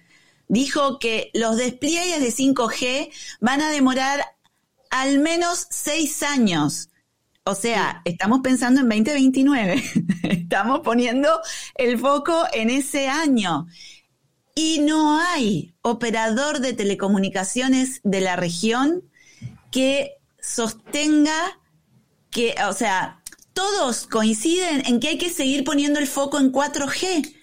[0.49, 3.11] dijo que los despliegues de 5G
[3.41, 4.25] van a demorar
[4.91, 6.91] al menos seis años.
[7.45, 9.83] O sea, estamos pensando en 2029.
[10.25, 11.29] estamos poniendo
[11.77, 13.67] el foco en ese año.
[14.55, 19.05] Y no hay operador de telecomunicaciones de la región
[19.71, 20.16] que
[20.47, 21.59] sostenga
[22.31, 27.35] que, o sea, todos coinciden en que hay que seguir poniendo el foco en 4G.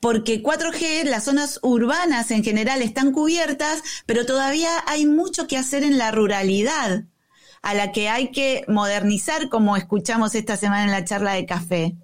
[0.00, 5.82] porque 4G, las zonas urbanas en general están cubiertas, pero todavía hay mucho que hacer
[5.82, 7.04] en la ruralidad,
[7.62, 11.96] a la que hay que modernizar, como escuchamos esta semana en la charla de café.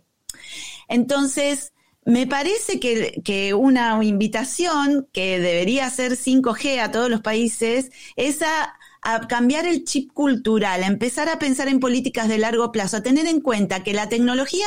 [0.88, 1.72] Entonces,
[2.04, 8.74] me parece que, una invitación que debería ser 5G a todos los países es a,
[9.02, 13.02] a, cambiar el chip cultural, a empezar a pensar en políticas de largo plazo, a
[13.02, 14.66] tener en cuenta que la tecnología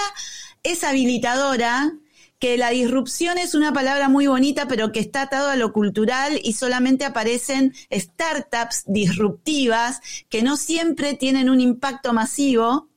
[0.63, 1.93] es habilitadora,
[2.39, 6.39] que la disrupción es una palabra muy bonita, pero que está atado a lo cultural
[6.43, 12.89] y solamente aparecen startups disruptivas que no siempre tienen un impacto masivo,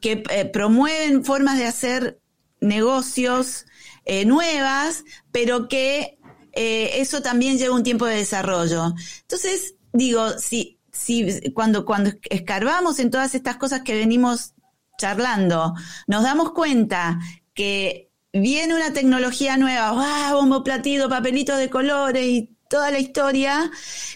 [0.00, 2.20] que eh, promueven formas de hacer
[2.60, 3.66] negocios
[4.04, 6.18] eh, nuevas, pero que
[6.52, 8.92] eh, eso también lleva un tiempo de desarrollo.
[9.22, 14.54] Entonces, digo, si, si cuando, cuando escarbamos en todas estas cosas que venimos
[14.98, 15.74] charlando,
[16.06, 17.18] nos damos cuenta
[17.54, 20.40] que viene una tecnología nueva, ¡wow!
[20.40, 23.68] Bombo platido, papelitos de colores y toda la historia,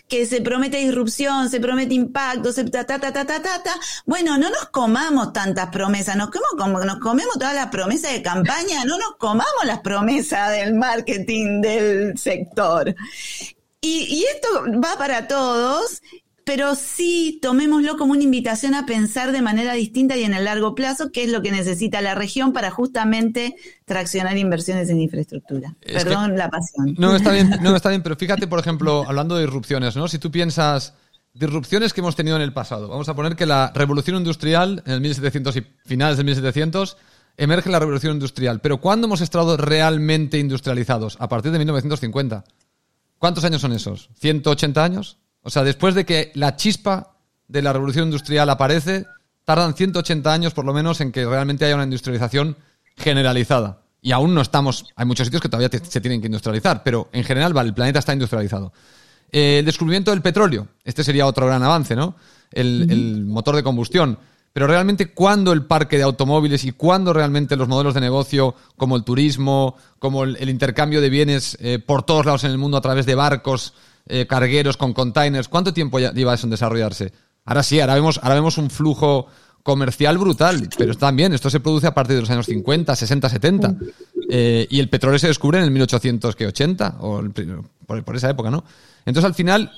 [0.09, 3.75] que se promete disrupción, se promete impacto, se ta, ta, ta, ta, ta, ta,
[4.07, 8.85] Bueno, no nos comamos tantas promesas, nos comemos, nos comemos todas las promesas de campaña,
[8.85, 12.95] no nos comamos las promesas del marketing del sector.
[13.85, 14.49] Y, y esto
[14.83, 16.01] va para todos
[16.45, 20.75] pero sí tomémoslo como una invitación a pensar de manera distinta y en el largo
[20.75, 25.75] plazo qué es lo que necesita la región para justamente traccionar inversiones en infraestructura.
[25.81, 26.95] Perdón la pasión.
[26.99, 30.07] No, está bien, no, está bien, pero fíjate, por ejemplo, hablando de disrupciones, ¿no?
[30.07, 30.95] Si tú piensas
[31.33, 34.93] disrupciones que hemos tenido en el pasado, vamos a poner que la revolución industrial en
[34.93, 36.97] el 1700 y finales del 1700
[37.37, 41.17] emerge la revolución industrial, pero ¿cuándo hemos estado realmente industrializados?
[41.19, 42.45] A partir de 1950.
[43.19, 44.11] ¿Cuántos años son esos?
[44.21, 45.19] ¿180 años?
[45.43, 47.17] O sea, después de que la chispa
[47.49, 49.07] de la revolución industrial aparece,
[49.45, 52.57] tardan 180 años por lo menos en que realmente haya una industrialización
[52.97, 53.83] generalizada.
[54.01, 57.25] Y aún no estamos, hay muchos sitios que todavía se tienen que industrializar, pero en
[57.25, 58.73] general, vale, el planeta está industrializado.
[59.33, 62.15] Eh, el descubrimiento del petróleo, este sería otro gran avance, ¿no?
[62.53, 64.19] El, motor de combustión.
[64.55, 68.97] Pero realmente, ¿cuándo el parque de automóviles y cuándo realmente los modelos de negocio, como
[68.97, 72.81] el turismo, como el, intercambio de bienes eh, por todos lados en el mundo a
[72.81, 73.75] través de barcos,
[74.07, 75.49] eh, cargueros con containers.
[75.49, 77.13] ¿Cuánto tiempo lleva eso en desarrollarse?
[77.45, 79.27] Ahora sí, ahora vemos, ahora vemos un flujo
[79.65, 83.75] comercial brutal, pero también, esto se produce a partir de los años 50, 60, 70.
[84.31, 87.25] y el petróleo se descubre en el 1880, o
[87.87, 88.63] por, esa época, ¿no?
[89.05, 89.73] Entonces, al final,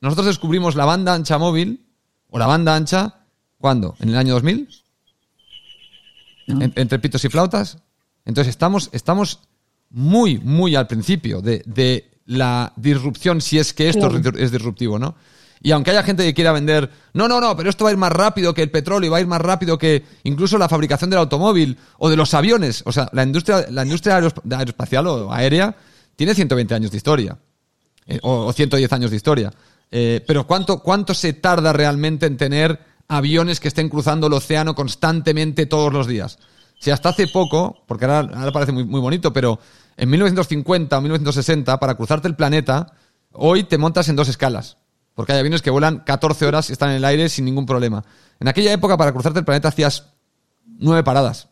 [0.00, 1.84] nosotros descubrimos la banda ancha móvil,
[2.28, 3.19] o la banda ancha,
[3.60, 3.94] ¿cuándo?
[4.00, 4.68] ¿En el año 2000?
[6.46, 7.78] entre pitos y flautas.
[8.24, 9.38] Entonces, estamos, estamos
[9.90, 15.14] muy, muy al principio de, la disrupción si es que esto es disruptivo, ¿no?
[15.62, 17.98] Y aunque haya gente que quiera vender, no, no, no, pero esto va a ir
[17.98, 21.18] más rápido que el petróleo, va a ir más rápido que incluso la fabricación del
[21.18, 22.82] automóvil o de los aviones.
[22.86, 25.76] O sea, la industria, la industria aeroespacial o aérea
[26.16, 27.38] tiene 120 años de historia.
[28.06, 29.52] Eh, o, 110 años de historia.
[29.90, 32.78] Eh, pero ¿cuánto, ¿cuánto se tarda realmente en tener
[33.10, 36.38] aviones que estén cruzando el océano constantemente todos los días?
[36.78, 39.58] Si hasta hace poco, porque ahora, parece muy, muy bonito, pero
[39.98, 42.94] en 1950 o 1960, para cruzarte el planeta,
[43.32, 44.78] hoy te montas en dos escalas.
[45.14, 48.02] Porque hay aviones que vuelan 14 horas y están en el aire sin ningún problema.
[48.38, 50.06] En aquella época, para cruzarte el planeta, hacías
[50.78, 51.48] nueve paradas.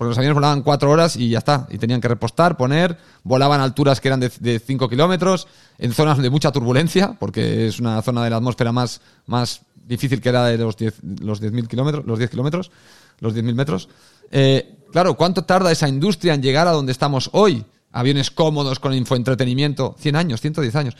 [0.00, 1.66] Porque los aviones volaban cuatro horas y ya está.
[1.70, 6.16] Y tenían que repostar, poner, volaban a alturas que eran de 5 kilómetros, en zonas
[6.16, 9.60] de mucha turbulencia, porque es una zona de la atmósfera más, más
[9.90, 12.70] difícil que era de los 10 los kilómetros, los 10 kilómetros,
[13.18, 13.88] los 10.000 metros.
[14.30, 17.64] Eh, claro, ¿cuánto tarda esa industria en llegar a donde estamos hoy?
[17.92, 20.96] aviones cómodos con infoentretenimiento, 100 años, 110 años.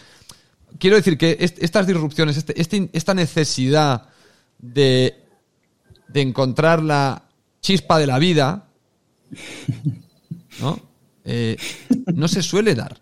[0.78, 4.08] Quiero decir que estas disrupciones, este, este, esta necesidad
[4.58, 5.16] de,
[6.14, 7.24] encontrar la
[7.60, 8.68] chispa de la vida,
[10.60, 10.80] ¿no?
[11.24, 11.56] Eh,
[12.14, 13.00] no se suele dar.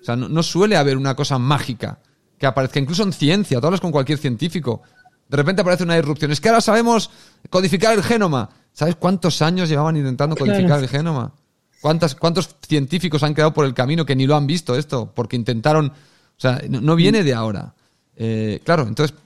[0.00, 1.98] O sea, no, suele haber una cosa mágica
[2.38, 4.82] que aparezca, incluso en ciencia, tú hablas con cualquier científico,
[5.34, 6.30] de repente aparece una disrupción.
[6.30, 7.10] Es que ahora sabemos
[7.50, 8.50] codificar el genoma.
[8.72, 11.32] ¿Sabes cuántos años llevaban intentando codificar el genoma?
[11.80, 15.10] ¿Cuántos científicos han quedado por el camino que ni lo han visto esto?
[15.12, 15.86] Porque intentaron.
[15.88, 17.74] O sea, no, viene de ahora.
[18.14, 19.16] Eh, claro, entonces,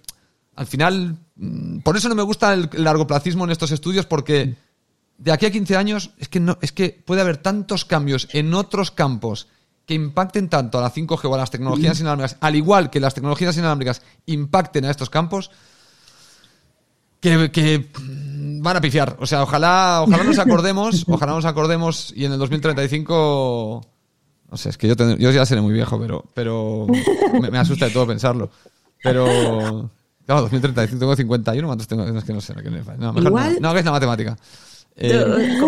[0.57, 1.19] al final.
[1.37, 4.55] Mm, por eso no me gusta el largoplacismo en estos estudios, porque
[5.19, 8.55] de aquí a 15 años es que, no, es que puede haber tantos cambios en
[8.55, 9.49] otros campos
[9.85, 13.13] que impacten tanto a la 5G o a las tecnologías inalámbricas, al igual que las
[13.13, 15.51] tecnologías inalámbricas impacten a estos campos,
[17.21, 17.87] que, que
[18.61, 19.17] van a pifiar.
[19.21, 23.87] O sea, ojalá, ojalá nos acordemos, ojalá nos acordemos y en el 2035...
[24.51, 26.87] No sé, es que yo, yo ya seré muy viejo, pero, pero
[27.53, 28.51] me, asusta de todo pensarlo.
[29.03, 29.91] Pero...
[30.25, 32.05] Claro, 2035 tengo 51, ¿cuántos tengo?
[32.05, 32.55] es que no sé.
[32.99, 34.37] No, mejor no, no, que es la matemática.
[34.97, 35.59] Eh,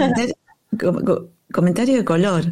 [1.52, 2.44] comentario, de color.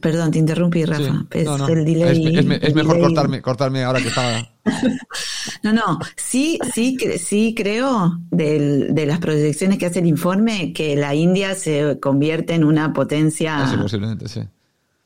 [0.00, 1.24] Perdón, te interrumpí, Rafa.
[1.30, 2.58] Es el delay.
[2.62, 4.48] Es, mejor cortarme, cortarme ahora que estaba.
[5.62, 5.98] no, no.
[6.16, 11.98] Sí, sí, sí creo de las proyecciones que hace el informe que la India se
[12.00, 13.66] convierte en una potencia.
[13.68, 14.40] Sí, posiblemente, sí.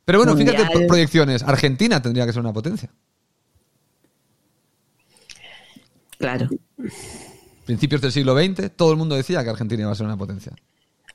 [0.05, 1.43] Pero bueno, fíjate, proyecciones.
[1.43, 2.91] Argentina tendría que ser una potencia.
[6.19, 6.49] Claro.
[7.65, 10.53] Principios del siglo XX, todo el mundo decía que Argentina iba a ser una potencia.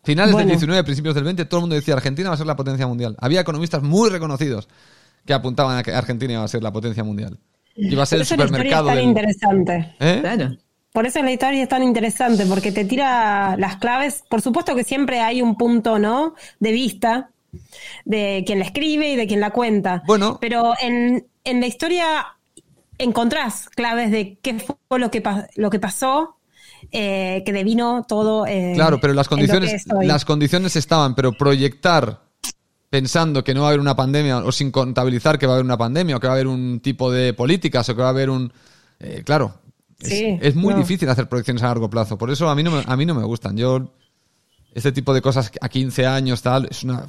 [0.03, 2.55] Finales del 19, principios del 20, todo el mundo decía Argentina va a ser la
[2.55, 3.15] potencia mundial.
[3.19, 4.67] Había economistas muy reconocidos
[5.25, 7.37] que apuntaban a que Argentina iba a ser la potencia mundial.
[7.75, 8.87] Iba a ser el supermercado.
[8.87, 9.95] La historia es tan interesante.
[9.99, 10.17] ¿Eh?
[10.21, 10.57] Claro.
[10.91, 14.23] Por eso la historia es tan interesante, porque te tira las claves.
[14.27, 16.35] Por supuesto que siempre hay un punto, ¿no?
[16.59, 17.29] De vista
[18.05, 20.03] de quien la escribe y de quien la cuenta.
[20.07, 20.39] Bueno.
[20.41, 22.05] Pero en, en la historia
[22.97, 25.23] encontrás claves de qué fue lo que,
[25.55, 26.38] lo que pasó
[26.91, 28.45] eh, que devino todo.
[28.45, 32.21] Eh, claro, pero las condiciones, las condiciones estaban, pero proyectar
[32.89, 35.65] pensando que no va a haber una pandemia o sin contabilizar que va a haber
[35.65, 38.11] una pandemia o que va a haber un tipo de políticas o que va a
[38.11, 38.51] haber un...
[38.99, 39.61] Eh, claro,
[39.99, 42.17] es, muy difícil hacer proyecciones a largo plazo.
[42.17, 43.55] Por eso a mí no me, a mí no me gustan.
[43.55, 43.93] Yo,
[44.73, 47.05] este tipo de cosas a 15 años, tal, es una...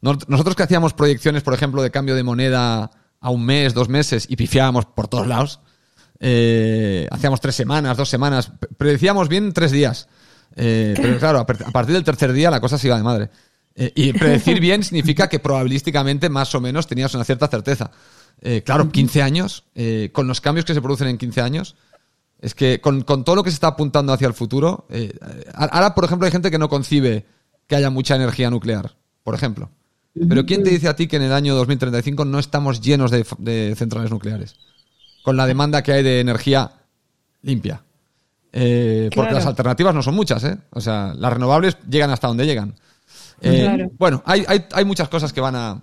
[0.00, 4.26] Nosotros que hacíamos proyecciones, por ejemplo, de cambio de moneda a un mes, dos meses
[4.28, 5.60] y pifiábamos por todos lados,
[6.26, 10.08] eh, hacíamos tres semanas, dos semanas, predecíamos bien tres días.
[10.56, 13.30] Eh, pero claro, a partir del tercer día la cosa se iba de madre.
[13.74, 17.90] Eh, y predecir bien significa que probabilísticamente más o menos tenías una cierta certeza.
[18.64, 19.64] claro, 15 años,
[20.12, 21.76] con los cambios que se producen en 15 años,
[22.40, 24.86] es que con, con todo lo que se está apuntando hacia el futuro,
[25.52, 27.26] ahora, por ejemplo, hay gente que no concibe
[27.66, 29.70] que haya mucha energía nuclear, por ejemplo.
[30.14, 33.74] Pero ¿quién te dice a ti que en el año 2035 no estamos llenos de
[33.76, 34.56] centrales nucleares?
[35.24, 36.70] Con la demanda que hay de energía
[37.40, 37.82] limpia.
[38.52, 40.58] Eh, porque las alternativas no son muchas, ¿eh?
[40.70, 42.74] O sea, las renovables llegan hasta donde llegan.
[43.40, 45.80] Eh, bueno, hay, hay, hay, muchas cosas que van a,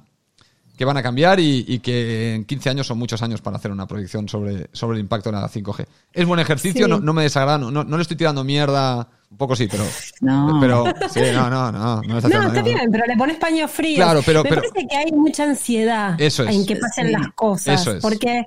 [0.77, 3.87] que van a cambiar y, que en 15 años son muchos años para hacer una
[3.87, 5.87] proyección sobre, sobre el impacto de la 5G.
[6.13, 9.55] Es buen ejercicio, no, no, me desagrada, no, no, le estoy tirando mierda, un poco
[9.55, 9.85] sí, pero.
[10.19, 10.57] No.
[10.59, 12.01] Pero, sí, no, no, no.
[12.01, 13.95] No, está, bien, pero le pones paño frío.
[13.95, 14.43] Claro, pero.
[14.43, 17.81] Me parece que hay mucha ansiedad en que pasen las cosas.
[17.81, 18.01] Eso es.
[18.01, 18.43] Porque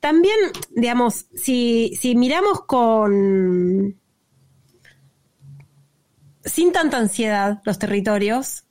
[0.00, 0.34] también,
[0.74, 3.96] digamos, si, si miramos con.
[6.44, 8.64] sin tanta ansiedad los territorios,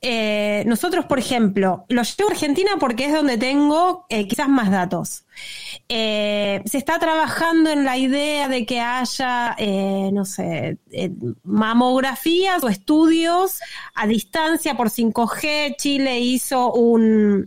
[0.00, 4.70] eh, nosotros, por ejemplo, lo llevo a Argentina porque es donde tengo eh, quizás más
[4.70, 5.24] datos.
[5.88, 9.56] Eh, se está trabajando en la idea de que haya,
[10.12, 10.78] no sé,
[11.44, 13.60] mamografías o estudios
[13.94, 15.76] a distancia por 5G.
[15.76, 17.44] Chile hizo un,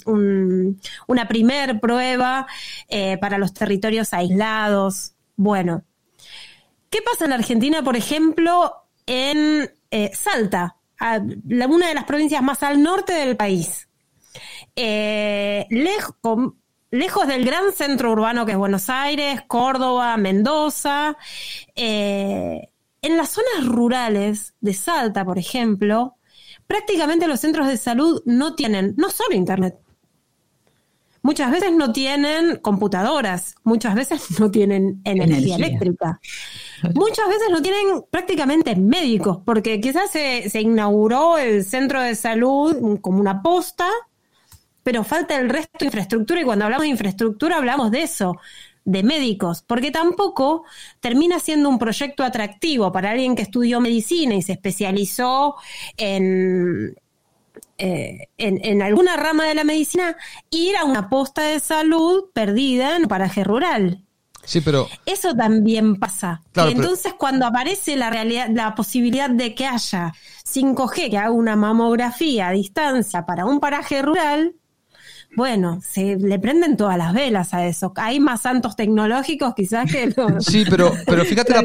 [1.08, 2.48] una primer prueba
[3.22, 5.14] para los territorios aislados.
[5.36, 5.84] Bueno,
[6.90, 8.74] ¿qué pasa en Argentina, por ejemplo,
[9.06, 9.72] en
[10.14, 10.79] Salta?
[11.00, 13.88] Una de las provincias más al norte del país.
[14.76, 21.18] Eh, lejos, del gran centro urbano que es Buenos Aires, Córdoba, Mendoza.
[21.76, 22.70] Eh,
[23.02, 26.16] en las zonas rurales de Salta, por ejemplo,
[26.68, 29.76] prácticamente los centros de salud no tienen, no solo internet.
[31.22, 35.56] Muchas veces no tienen computadoras, muchas veces no tienen energía.
[35.56, 36.20] eléctrica.
[36.96, 43.00] Muchas veces no tienen prácticamente médicos, porque quizás se, se inauguró el centro de salud
[43.02, 43.90] como una posta,
[44.84, 48.38] pero falta el resto de infraestructura y cuando hablamos de infraestructura hablamos de eso,
[48.86, 50.64] de médicos, porque tampoco
[51.00, 55.56] termina siendo un proyecto atractivo para alguien que estudió medicina y se especializó
[55.98, 56.96] en,
[57.80, 60.16] eh, en, en, alguna rama de la medicina,
[60.52, 64.04] ir a una posta de salud perdida en un paraje rural.
[64.44, 64.88] Sí, pero.
[65.06, 66.42] Eso también pasa.
[66.56, 70.14] entonces, cuando aparece la realidad, la posibilidad de que haya
[70.46, 74.56] 5G, que haga una mamografía a distancia para un paraje rural,
[75.36, 77.94] bueno, se le prenden todas las velas a eso.
[77.96, 80.44] Hay más santos tecnológicos quizás que los...
[80.44, 81.64] Sí, pero, pero, fíjate la,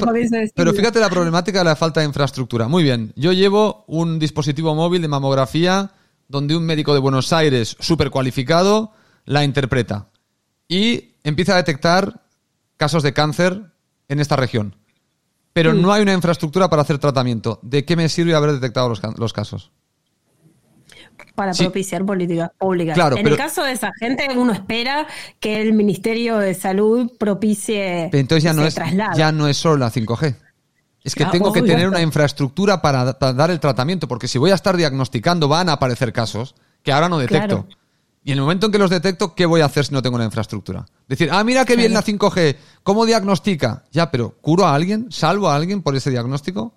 [0.54, 2.68] pero fíjate la problemática de la falta de infraestructura.
[2.68, 5.90] Muy bien, yo llevo un dispositivo móvil de mamografía
[6.28, 8.92] donde un médico de Buenos Aires súper cualificado
[9.24, 10.08] la interpreta
[10.68, 12.22] y empieza a detectar
[12.76, 13.72] casos de cáncer
[14.08, 14.76] en esta región.
[15.52, 15.80] Pero mm.
[15.80, 17.58] no hay una infraestructura para hacer tratamiento.
[17.62, 19.70] ¿De qué me sirve haber detectado los, casos?
[21.34, 22.98] Para propiciar políticas públicas.
[23.16, 25.06] en el caso de esa gente, uno espera
[25.40, 28.10] que el Ministerio de Salud propicie.
[28.12, 28.76] entonces ya no, es,
[29.16, 30.36] ya no es solo la 5G.
[31.04, 34.54] Es que tengo que tener una infraestructura para, dar el tratamiento, porque si voy a
[34.54, 37.66] estar diagnosticando, van a aparecer casos que ahora no detecto.
[38.26, 40.16] Y en el momento en que los detecto, ¿qué voy a hacer si no tengo
[40.16, 40.86] una infraestructura?
[41.06, 43.84] Decir, ah, mira qué bien la 5G, ¿cómo diagnostica?
[43.92, 45.12] Ya, pero ¿curo a alguien?
[45.12, 46.72] ¿Salvo a alguien por ese diagnóstico?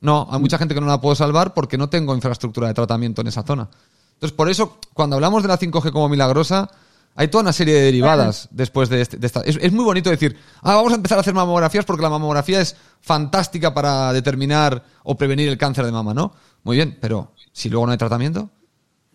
[0.00, 3.22] No, hay mucha gente que no la puedo salvar porque no tengo infraestructura de tratamiento
[3.22, 3.68] en esa zona.
[4.12, 6.70] Entonces, por eso, cuando hablamos de la 5G como milagrosa,
[7.16, 9.40] hay toda una serie de derivadas después de, este- de esta.
[9.42, 12.60] Es, es muy bonito decir, ah, vamos a empezar a hacer mamografías porque la mamografía
[12.60, 16.32] es fantástica para determinar o prevenir el cáncer de mama, ¿no?
[16.64, 18.50] Muy bien, pero si luego no hay tratamiento,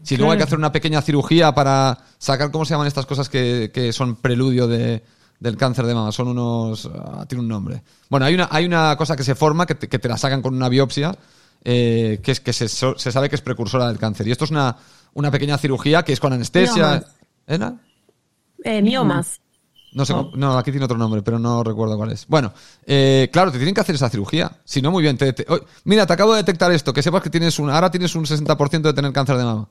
[0.02, 3.28] si luego hay que hacer una pequeña cirugía para sacar, ¿cómo se llaman estas cosas
[3.28, 5.04] que, que son preludio de,
[5.40, 6.14] del cáncer de mama?
[6.14, 6.86] Son unos...
[6.96, 7.84] ah, tiene un nombre.
[8.10, 10.42] Bueno, hay una, hay una cosa que se forma, que te, que te la sacan
[10.42, 11.18] con una biopsia,
[11.66, 14.26] eh, que es que se, sabe que es precursora del cáncer.
[14.26, 14.78] Y esto es una,
[15.16, 17.04] una pequeña cirugía que es con anestesia.
[17.48, 17.60] Eh,
[18.82, 19.42] miomas.
[19.92, 22.28] No sé, no, aquí tiene otro nombre, pero no recuerdo cuál es.
[22.28, 22.54] Bueno,
[22.86, 24.52] eh, claro, te tienen que hacer esa cirugía.
[24.64, 25.18] Si no, muy bien.
[25.18, 25.34] te-
[25.86, 28.82] mira, te acabo de detectar esto, que sepas que tienes un, ahora tienes un 60%
[28.82, 29.68] de tener cáncer de mama.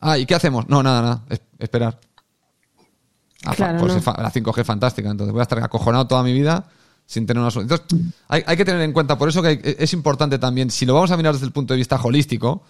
[0.00, 0.66] Ah, ¿y qué hacemos?
[0.68, 2.00] No, nada, nada, es- esperar.
[3.44, 3.98] Ah, Claro, pues no.
[3.98, 6.66] es fa- la 5G es fantástica, entonces voy a estar acojonado toda mi vida
[7.06, 7.80] sin tener una solución.
[7.90, 10.86] Entonces, hay, hay que tener en cuenta, por eso que hay- es importante también, si
[10.86, 12.62] lo vamos a mirar desde el punto de vista holístico,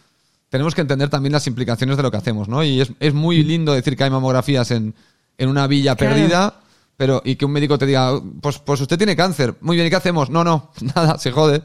[0.48, 2.62] tenemos que entender también las implicaciones de lo que hacemos, ¿no?
[2.64, 4.94] Y es, es muy lindo decir que hay mamografías en,
[5.40, 6.14] en una villa Claro.
[6.14, 6.60] perdida,
[6.96, 9.56] pero y que un médico te diga, pues, pues usted tiene cáncer.
[9.62, 10.28] Muy bien, ¿y qué hacemos?
[10.30, 11.62] No, no, nada, se jode.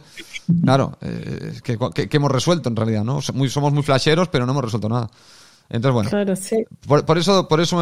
[0.63, 3.19] Claro, eh, que, que- que hemos resuelto en realidad, ¿no?
[3.33, 5.09] Muy- somos muy flasheros, pero no hemos resuelto nada.
[5.69, 6.63] Entonces, bueno, Claro, sí.
[6.87, 7.81] por, por eso, por eso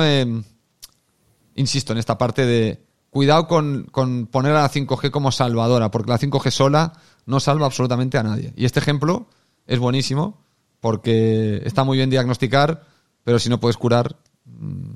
[1.55, 6.09] insisto en esta parte de cuidado con, con poner a la 5G como salvadora, porque
[6.11, 6.93] la 5G sola
[7.25, 8.53] no salva absolutamente a nadie.
[8.55, 9.27] Y este ejemplo
[9.67, 10.41] es buenísimo
[10.79, 12.83] porque está muy bien diagnosticar,
[13.23, 14.15] pero si no puedes curar,
[14.45, 14.91] mm,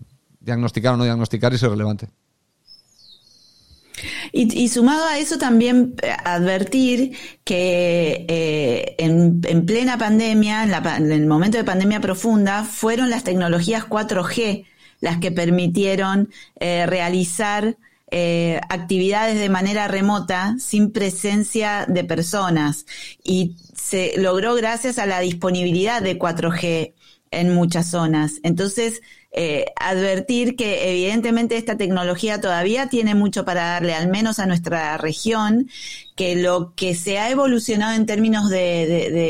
[0.48, 2.08] diagnosticar o no diagnosticar es irrelevante.
[4.32, 11.12] Y, y sumado a eso también eh, advertir que eh, en, en plena pandemia, en,
[11.12, 14.66] el momento de pandemia profunda, fueron las tecnologías 4G
[15.00, 16.30] las que permitieron
[16.60, 17.78] eh, realizar
[18.70, 22.86] actividades de manera remota sin presencia de personas
[23.22, 26.94] y se logró gracias a la disponibilidad de 4G
[27.32, 28.40] en muchas zonas.
[28.44, 29.02] Entonces,
[29.40, 34.98] eh, advertir que evidentemente esta tecnología todavía tiene mucho para darle, al menos a nuestra
[34.98, 35.70] región,
[36.16, 38.58] que lo que se ha evolucionado en términos de,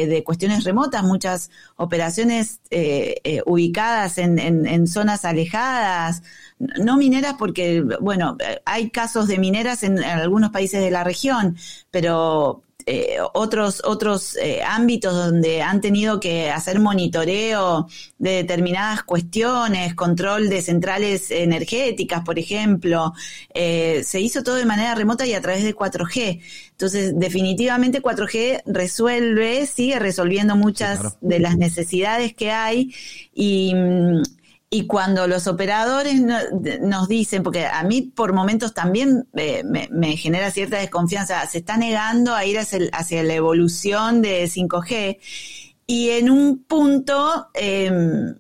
[0.08, 6.24] de- cuestiones remotas, muchas operaciones eh, eh, ubicadas en, en- zonas alejadas,
[6.60, 11.58] no mineras porque, bueno, hay casos de mineras en algunos países de la región,
[11.92, 19.94] pero eh, otros otros eh, ámbitos donde han tenido que hacer monitoreo de determinadas cuestiones,
[19.94, 23.14] control de centrales energéticas, por ejemplo,
[23.54, 26.42] eh, se hizo todo de manera remota y a través de 4G.
[26.72, 31.18] Entonces, definitivamente 4G resuelve, sigue resolviendo muchas claro.
[31.20, 32.96] de las necesidades que hay
[33.36, 34.22] y mm,
[34.70, 36.40] y cuando los operadores no-
[36.82, 41.78] nos dicen, porque a mí por momentos también eh, me, genera cierta desconfianza, se está
[41.78, 45.20] negando a ir hacia, la evolución de 5G
[45.86, 48.36] y en un punto em,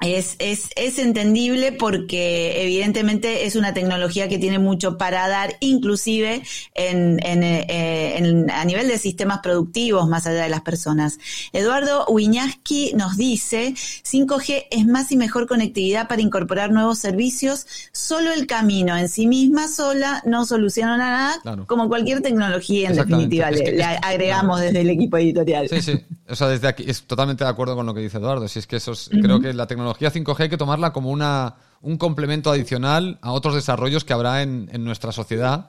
[0.00, 6.42] es, es, es entendible porque evidentemente es una tecnología que tiene mucho para dar, inclusive
[6.74, 11.18] en, en, eh, en- a nivel de sistemas productivos más allá de las personas.
[11.52, 18.32] Eduardo Wiñaski nos dice, 5G es más y mejor conectividad para incorporar nuevos servicios, solo
[18.32, 21.66] el camino en sí misma sola no soluciona nada, Claro.
[21.66, 25.68] como cualquier tecnología en definitiva, Es le, que- le es- agregamos desde el equipo editorial.
[25.68, 26.00] Sí, sí.
[26.28, 28.48] O sea, desde aquí es totalmente de acuerdo con lo que dice Eduardo.
[28.48, 31.56] Si es que eso es- creo que la tecnología 5G hay que tomarla como una,
[31.80, 35.66] un complemento adicional a otros desarrollos que habrá en, en nuestra sociedad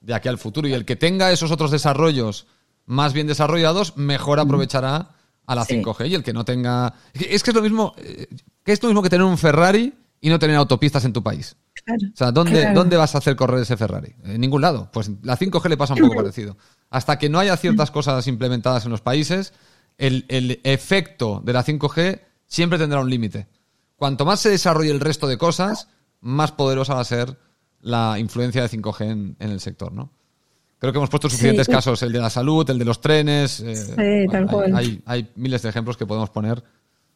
[0.00, 0.68] de aquí al futuro.
[0.68, 2.46] Y el que tenga esos otros desarrollos
[2.86, 5.10] más bien desarrollados, mejor aprovechará
[5.46, 5.76] a la Sí.
[5.82, 6.08] 5G.
[6.10, 6.94] Y el que no tenga.
[7.14, 7.94] Es que es, lo mismo.
[7.98, 8.26] eh,
[8.64, 11.56] que es lo mismo que tener un Ferrari y no tener autopistas en tu país.
[11.84, 12.00] Claro.
[12.12, 12.74] O sea, ¿dónde, Claro.
[12.74, 14.14] ¿dónde vas a hacer correr ese Ferrari?
[14.24, 14.88] En ningún lado.
[14.92, 16.56] Pues la 5G le pasa un poco parecido.
[16.90, 19.52] Hasta que no haya ciertas cosas implementadas en los países,
[19.98, 23.48] el, el efecto de la 5G siempre tendrá un límite.
[24.04, 25.88] Cuanto más se desarrolle el resto de cosas,
[26.20, 27.38] más poderosa va a ser
[27.80, 30.10] la influencia de 5G en, en el sector, ¿no?
[30.78, 31.72] Creo que hemos puesto suficientes Sí.
[31.72, 33.60] casos, el de la salud, el de los trenes.
[33.60, 34.76] eh, tal hay- cual.
[34.76, 36.62] Hay, hay miles de ejemplos que podemos poner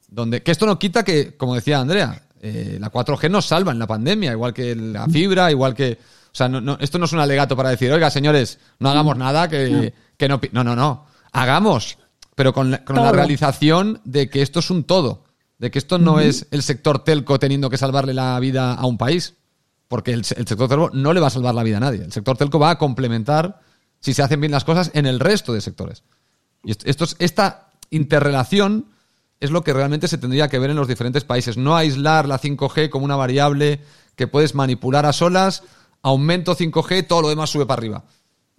[0.09, 3.78] donde que esto no quita que, como decía Andrea, eh, la 4G nos salva en
[3.78, 7.12] la pandemia, igual que la fibra, igual que, o sea, no, no- esto no es
[7.12, 10.49] un alegato para decir, oiga, señores, no hagamos nada que, que no, pi-".
[10.53, 11.99] no, no, no, hagamos,
[12.34, 15.24] pero con, la, con la realización de que esto es un todo,
[15.59, 18.96] de que esto no es el sector telco teniendo que salvarle la vida a un
[18.98, 19.34] país,
[19.88, 22.02] porque el, se- el sector telco no le va a salvar la vida a nadie,
[22.04, 23.61] el sector telco va a complementar
[24.00, 26.02] si se hacen bien las cosas en el resto de sectores.
[26.64, 28.86] Y esto, esto es- esta interrelación
[29.40, 31.56] es lo que realmente se tendría que ver en los diferentes países.
[31.56, 33.80] No aislar la 5G como una variable
[34.16, 35.62] que puedes manipular a solas,
[36.02, 38.04] aumento 5G, todo lo demás sube para arriba.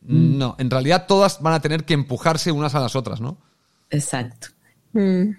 [0.02, 3.38] No, en realidad todas van a tener que empujarse unas a las otras, ¿no?
[3.90, 4.48] Exacto.
[4.94, 5.32] Mm.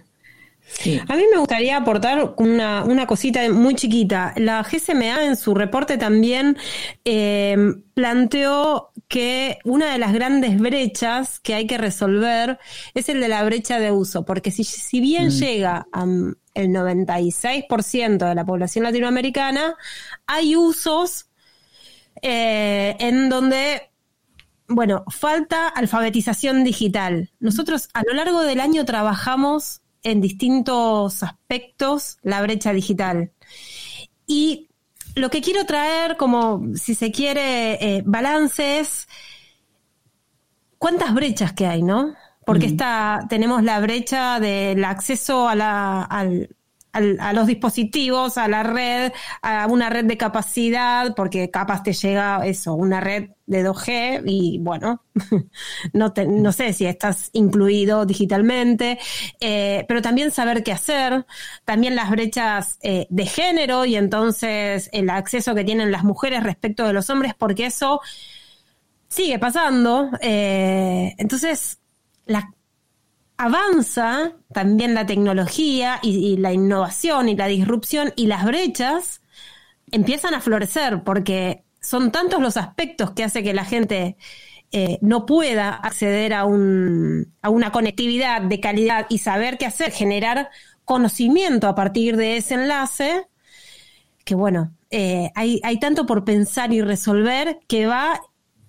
[1.09, 4.33] A mí me gustaría aportar una, una, cosita muy chiquita.
[4.37, 6.57] La GSMA en su reporte también
[7.05, 7.57] eh,
[7.95, 12.59] planteó que una de las grandes brechas que hay que resolver
[12.95, 15.31] es el de la brecha de uso, porque si, si bien mm.
[15.31, 16.05] llega a,
[16.55, 19.77] el 96% de la población latinoamericana,
[20.27, 21.27] hay usos
[22.23, 23.91] eh, en donde,
[24.69, 27.31] bueno, falta alfabetización digital.
[27.41, 33.33] Nosotros a lo largo del año trabajamos en distintos aspectos la brecha digital.
[34.27, 34.69] Y
[35.15, 39.09] lo que quiero traer como, si se quiere, eh, balance es
[40.79, 42.15] cuántas brechas que hay, ¿no?
[42.45, 46.57] Porque está, tenemos la brecha del acceso a, la, al,
[46.93, 49.13] a los dispositivos, a la red,
[49.43, 54.59] a una red de capacidad, porque capaz te llega eso, una red de 2G y
[54.59, 55.03] bueno,
[55.93, 58.99] no, no sé si estás incluido digitalmente,
[59.41, 61.27] eh, pero también saber qué hacer,
[61.65, 66.87] también las brechas eh, de género y entonces el acceso que tienen las mujeres respecto
[66.87, 68.01] de los hombres, porque eso
[69.09, 70.11] sigue pasando.
[70.21, 71.79] Eh, entonces,
[72.27, 72.51] la,
[73.41, 79.23] avanza también la tecnología y, la innovación y la disrupción y las brechas
[79.91, 84.19] empiezan a florecer porque son tantos los aspectos que hace que la gente
[84.73, 89.91] eh, no pueda acceder a, un, a una conectividad de calidad y saber qué hacer,
[89.91, 90.51] generar
[90.85, 93.27] conocimiento a partir de ese enlace,
[94.27, 98.21] que bueno, eh, hay, hay tanto por pensar y resolver que va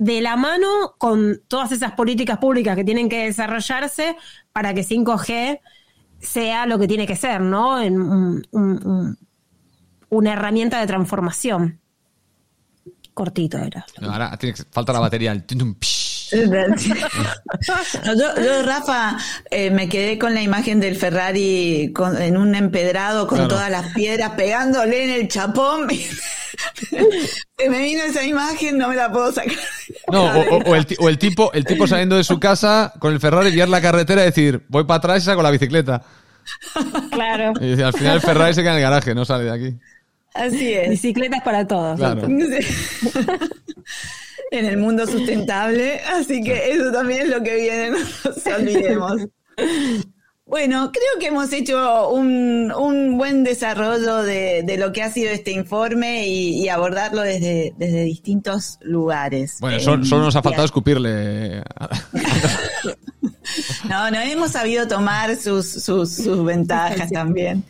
[0.01, 4.17] de la mano con todas esas políticas públicas que tienen que desarrollarse
[4.51, 5.59] para que 5G
[6.19, 7.79] sea lo que tiene que ser, ¿no?
[7.79, 8.41] En
[10.09, 11.79] una herramienta de transformación.
[13.13, 13.85] Cortito era.
[14.01, 15.31] ahora tiene que, falta la batería.
[15.33, 15.45] El
[18.15, 19.17] yo, Rafa,
[19.49, 24.31] eh, me quedé con la imagen del Ferrari en un empedrado con todas las piedras
[24.31, 25.87] pegándole en el chapón.
[27.57, 29.53] Se me vino esa imagen, no me la puedo sacar.
[30.11, 33.81] No, o, el, tipo, el tipo saliendo de su casa con el Ferrari, guiar la
[33.81, 36.03] carretera y decir, voy para atrás y saco la bicicleta.
[37.11, 37.53] Claro.
[37.61, 39.77] Y al final el Ferrari se queda en el garaje, no sale de aquí.
[40.33, 40.89] Así es.
[40.89, 41.97] Bicicletas para todos.
[41.97, 42.27] Claro.
[44.51, 49.21] En el mundo sustentable, así que eso también es lo que viene, no nos olvidemos.
[50.51, 55.31] Bueno, creo que hemos hecho un, un buen desarrollo de, de, lo que ha sido
[55.31, 59.59] este informe y, abordarlo desde, desde, distintos lugares.
[59.61, 61.63] Bueno, solo, nos ha faltado escupirle.
[63.89, 67.63] No, no hemos sabido tomar sus, sus, sus ventajas también.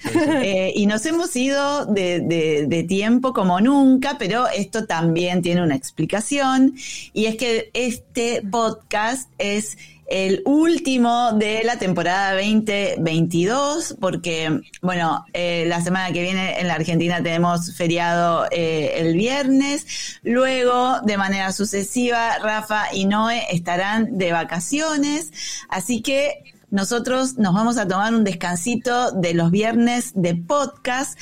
[0.43, 5.63] Eh, y nos hemos ido de, de, de, tiempo como nunca, pero esto también tiene
[5.63, 6.75] una explicación.
[7.13, 9.77] Y es que este podcast es
[10.11, 16.73] el último de la temporada 2022, porque, bueno, eh, la semana que viene en la
[16.73, 24.33] Argentina tenemos feriado eh, el viernes, luego de manera sucesiva Rafa y Noé estarán de
[24.33, 25.31] vacaciones,
[25.69, 31.17] así que nosotros nos vamos a tomar un descansito de los viernes de podcast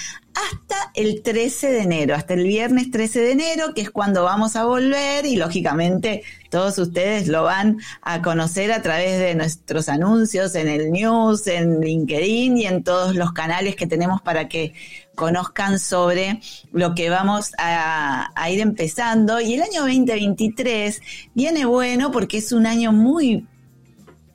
[0.51, 4.55] hasta el 13 de enero, hasta el viernes 13 de enero, que es cuando vamos
[4.55, 10.55] a volver y lógicamente todos ustedes lo van a conocer a través de nuestros anuncios
[10.55, 14.73] en el news, en LinkedIn y en todos los canales que tenemos para que
[15.15, 16.39] conozcan sobre
[16.71, 19.41] lo que vamos a, a ir empezando.
[19.41, 21.01] Y el año 2023
[21.35, 23.45] viene bueno porque es un año muy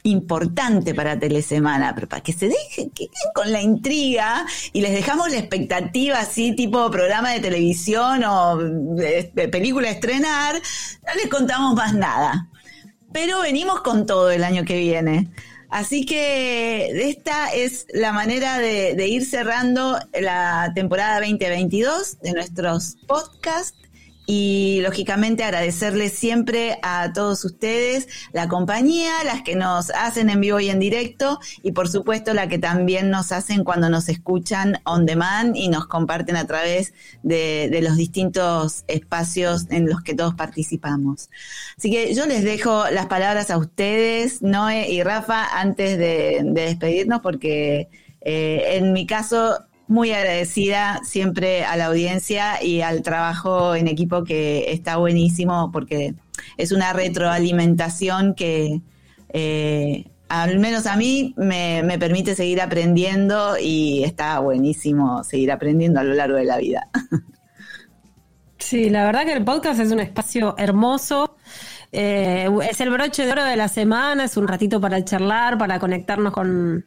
[0.04, 2.92] importante para Telesemana, pero para que se dejen,
[3.34, 9.48] con la intriga y les dejamos la expectativa así, tipo programa de televisión o de,
[9.50, 12.48] película a estrenar, no les contamos más nada.
[13.12, 15.30] Pero venimos con todo el año que viene.
[15.70, 23.83] Así que esta es la manera de ir cerrando la temporada 2022 de nuestros podcasts
[24.26, 30.60] y lógicamente agradecerles siempre a todos ustedes la compañía, las que nos hacen en vivo
[30.60, 35.04] y en directo y por supuesto la que también nos hacen cuando nos escuchan on
[35.04, 41.28] demand y nos comparten a través de, los distintos espacios en los que todos participamos.
[41.76, 47.20] Así que yo les dejo las palabras a ustedes, Noé y Rafa, antes de, despedirnos
[47.20, 47.88] porque
[48.22, 54.24] eh, en mi caso muy agradecida siempre a la audiencia y al trabajo en equipo
[54.24, 56.14] que está buenísimo porque
[56.56, 58.80] es una retroalimentación que
[59.28, 66.00] eh, al menos a mí me, me, permite seguir aprendiendo y está buenísimo seguir aprendiendo
[66.00, 66.88] a lo largo de la vida.
[68.58, 71.36] Sí, la verdad que el podcast es un espacio hermoso
[71.96, 75.78] Eh, es el broche de oro de la semana, es un ratito para charlar, para
[75.78, 76.84] conectarnos con,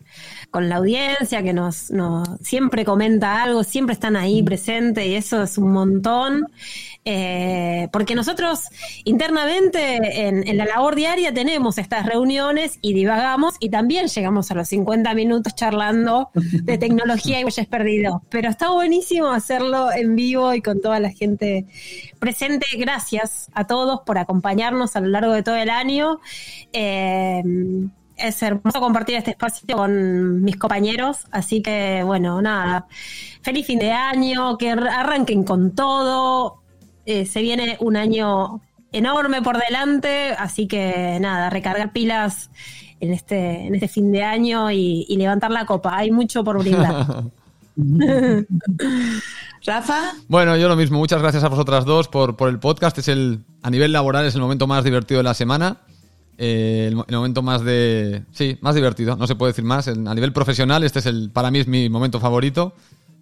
[0.51, 5.43] con la audiencia, que nos, nos siempre comenta algo, siempre están ahí presentes y eso
[5.43, 6.47] es un montón.
[7.10, 8.66] Eh, porque nosotros
[9.05, 14.68] internamente en, la labor diaria tenemos estas reuniones y divagamos y también llegamos a los
[14.68, 18.22] 50 minutos charlando de tecnología y huellas perdidos.
[18.28, 21.66] Pero está buenísimo hacerlo en vivo y con toda la gente
[22.20, 22.66] presente.
[22.78, 26.20] Gracias a todos por acompañarnos a lo largo de todo el año.
[26.74, 27.41] Eh,
[28.18, 32.88] es hermoso compartir este espacio con mis compañeros, así que bueno, nada,
[33.41, 36.64] feliz fin de año, que arranquen con todo,
[37.08, 38.60] eh, se viene un año
[38.91, 42.49] enorme por delante, así que nada, recargar pilas
[42.99, 45.95] en este, en este fin de año y, levantar la copa.
[45.95, 47.24] Hay mucho por brindar.
[49.66, 50.16] Rafa.
[50.28, 50.97] Bueno, yo lo mismo.
[50.97, 52.97] Muchas gracias a vosotras dos por, por el podcast.
[52.97, 55.78] Es el, a nivel laboral es el momento más divertido de la semana.
[56.38, 58.24] Eh, el, momento más de.
[58.34, 59.16] Sí, más divertido.
[59.16, 59.88] No se puede decir más.
[59.88, 61.30] a nivel profesional, este es el.
[61.32, 62.74] Para mí es mi momento favorito.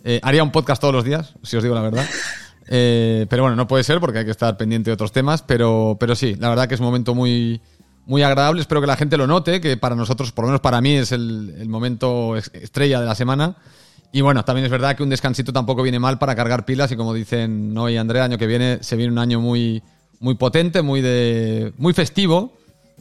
[0.04, 2.06] Eh, haría un podcast todos los días, si os digo la verdad.
[2.68, 5.98] Eh, pero bueno, no puede ser porque hay que estar pendiente de otros temas, pero,
[6.00, 7.62] pero sí, la verdad que es un momento muy,
[8.06, 8.62] muy agradable.
[8.62, 11.12] Espero que la gente lo note, que para nosotros, por lo menos para mí, es
[11.12, 13.56] el, momento estrella de la semana.
[14.12, 16.96] Y bueno, también es verdad que un descansito tampoco viene mal para cargar pilas y
[16.96, 19.84] como dicen Noé y Andrea, año que viene se viene un año muy,
[20.20, 22.54] muy potente, muy, de, muy festivo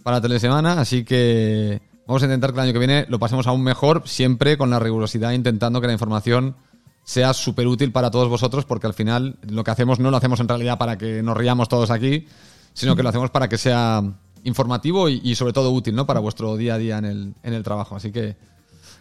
[0.02, 3.62] para Telesemana, así que vamos a intentar que el año que viene lo pasemos aún
[3.62, 6.56] mejor, siempre con la rigurosidad, intentando que la información
[7.04, 10.40] sea súper útil para todos vosotros, porque al final lo que hacemos no lo hacemos
[10.40, 12.26] en realidad para que nos riamos todos aquí,
[12.72, 14.02] sino que lo hacemos para que sea
[14.42, 16.06] informativo y, sobre todo útil, ¿no?
[16.06, 17.96] Para vuestro día a día en el, en el trabajo.
[17.96, 18.36] Así que,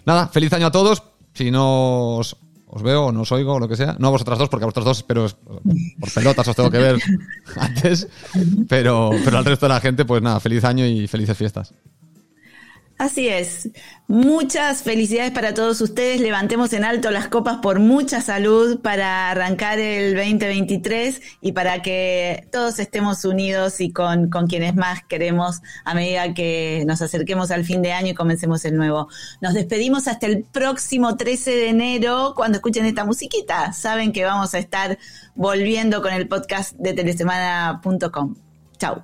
[0.05, 1.03] nada, feliz año a todos.
[1.33, 2.35] Si no os,
[2.81, 4.67] veo o no os oigo o lo que sea, no a vosotras dos, porque a
[4.67, 5.27] vosotras dos, pero
[5.99, 6.99] por pelotas os tengo que ver
[7.57, 8.07] antes,
[8.67, 11.73] pero, pero al resto de la gente, pues nada, feliz año y felices fiestas.
[13.03, 13.69] Así es.
[14.07, 16.21] Muchas felicidades para todos ustedes.
[16.21, 22.47] Levantemos en alto las copas por mucha salud para arrancar el 2023 y para que
[22.49, 27.65] todos estemos unidos y con, con quienes más queremos a medida que nos acerquemos al
[27.65, 29.09] fin de año y comencemos el nuevo.
[29.41, 33.73] Nos despedimos hasta el próximo 13 de enero cuando escuchen esta musiquita.
[33.73, 34.97] Saben que vamos a estar
[35.35, 38.35] volviendo con el podcast de telesemana.com.
[38.77, 39.03] Chau.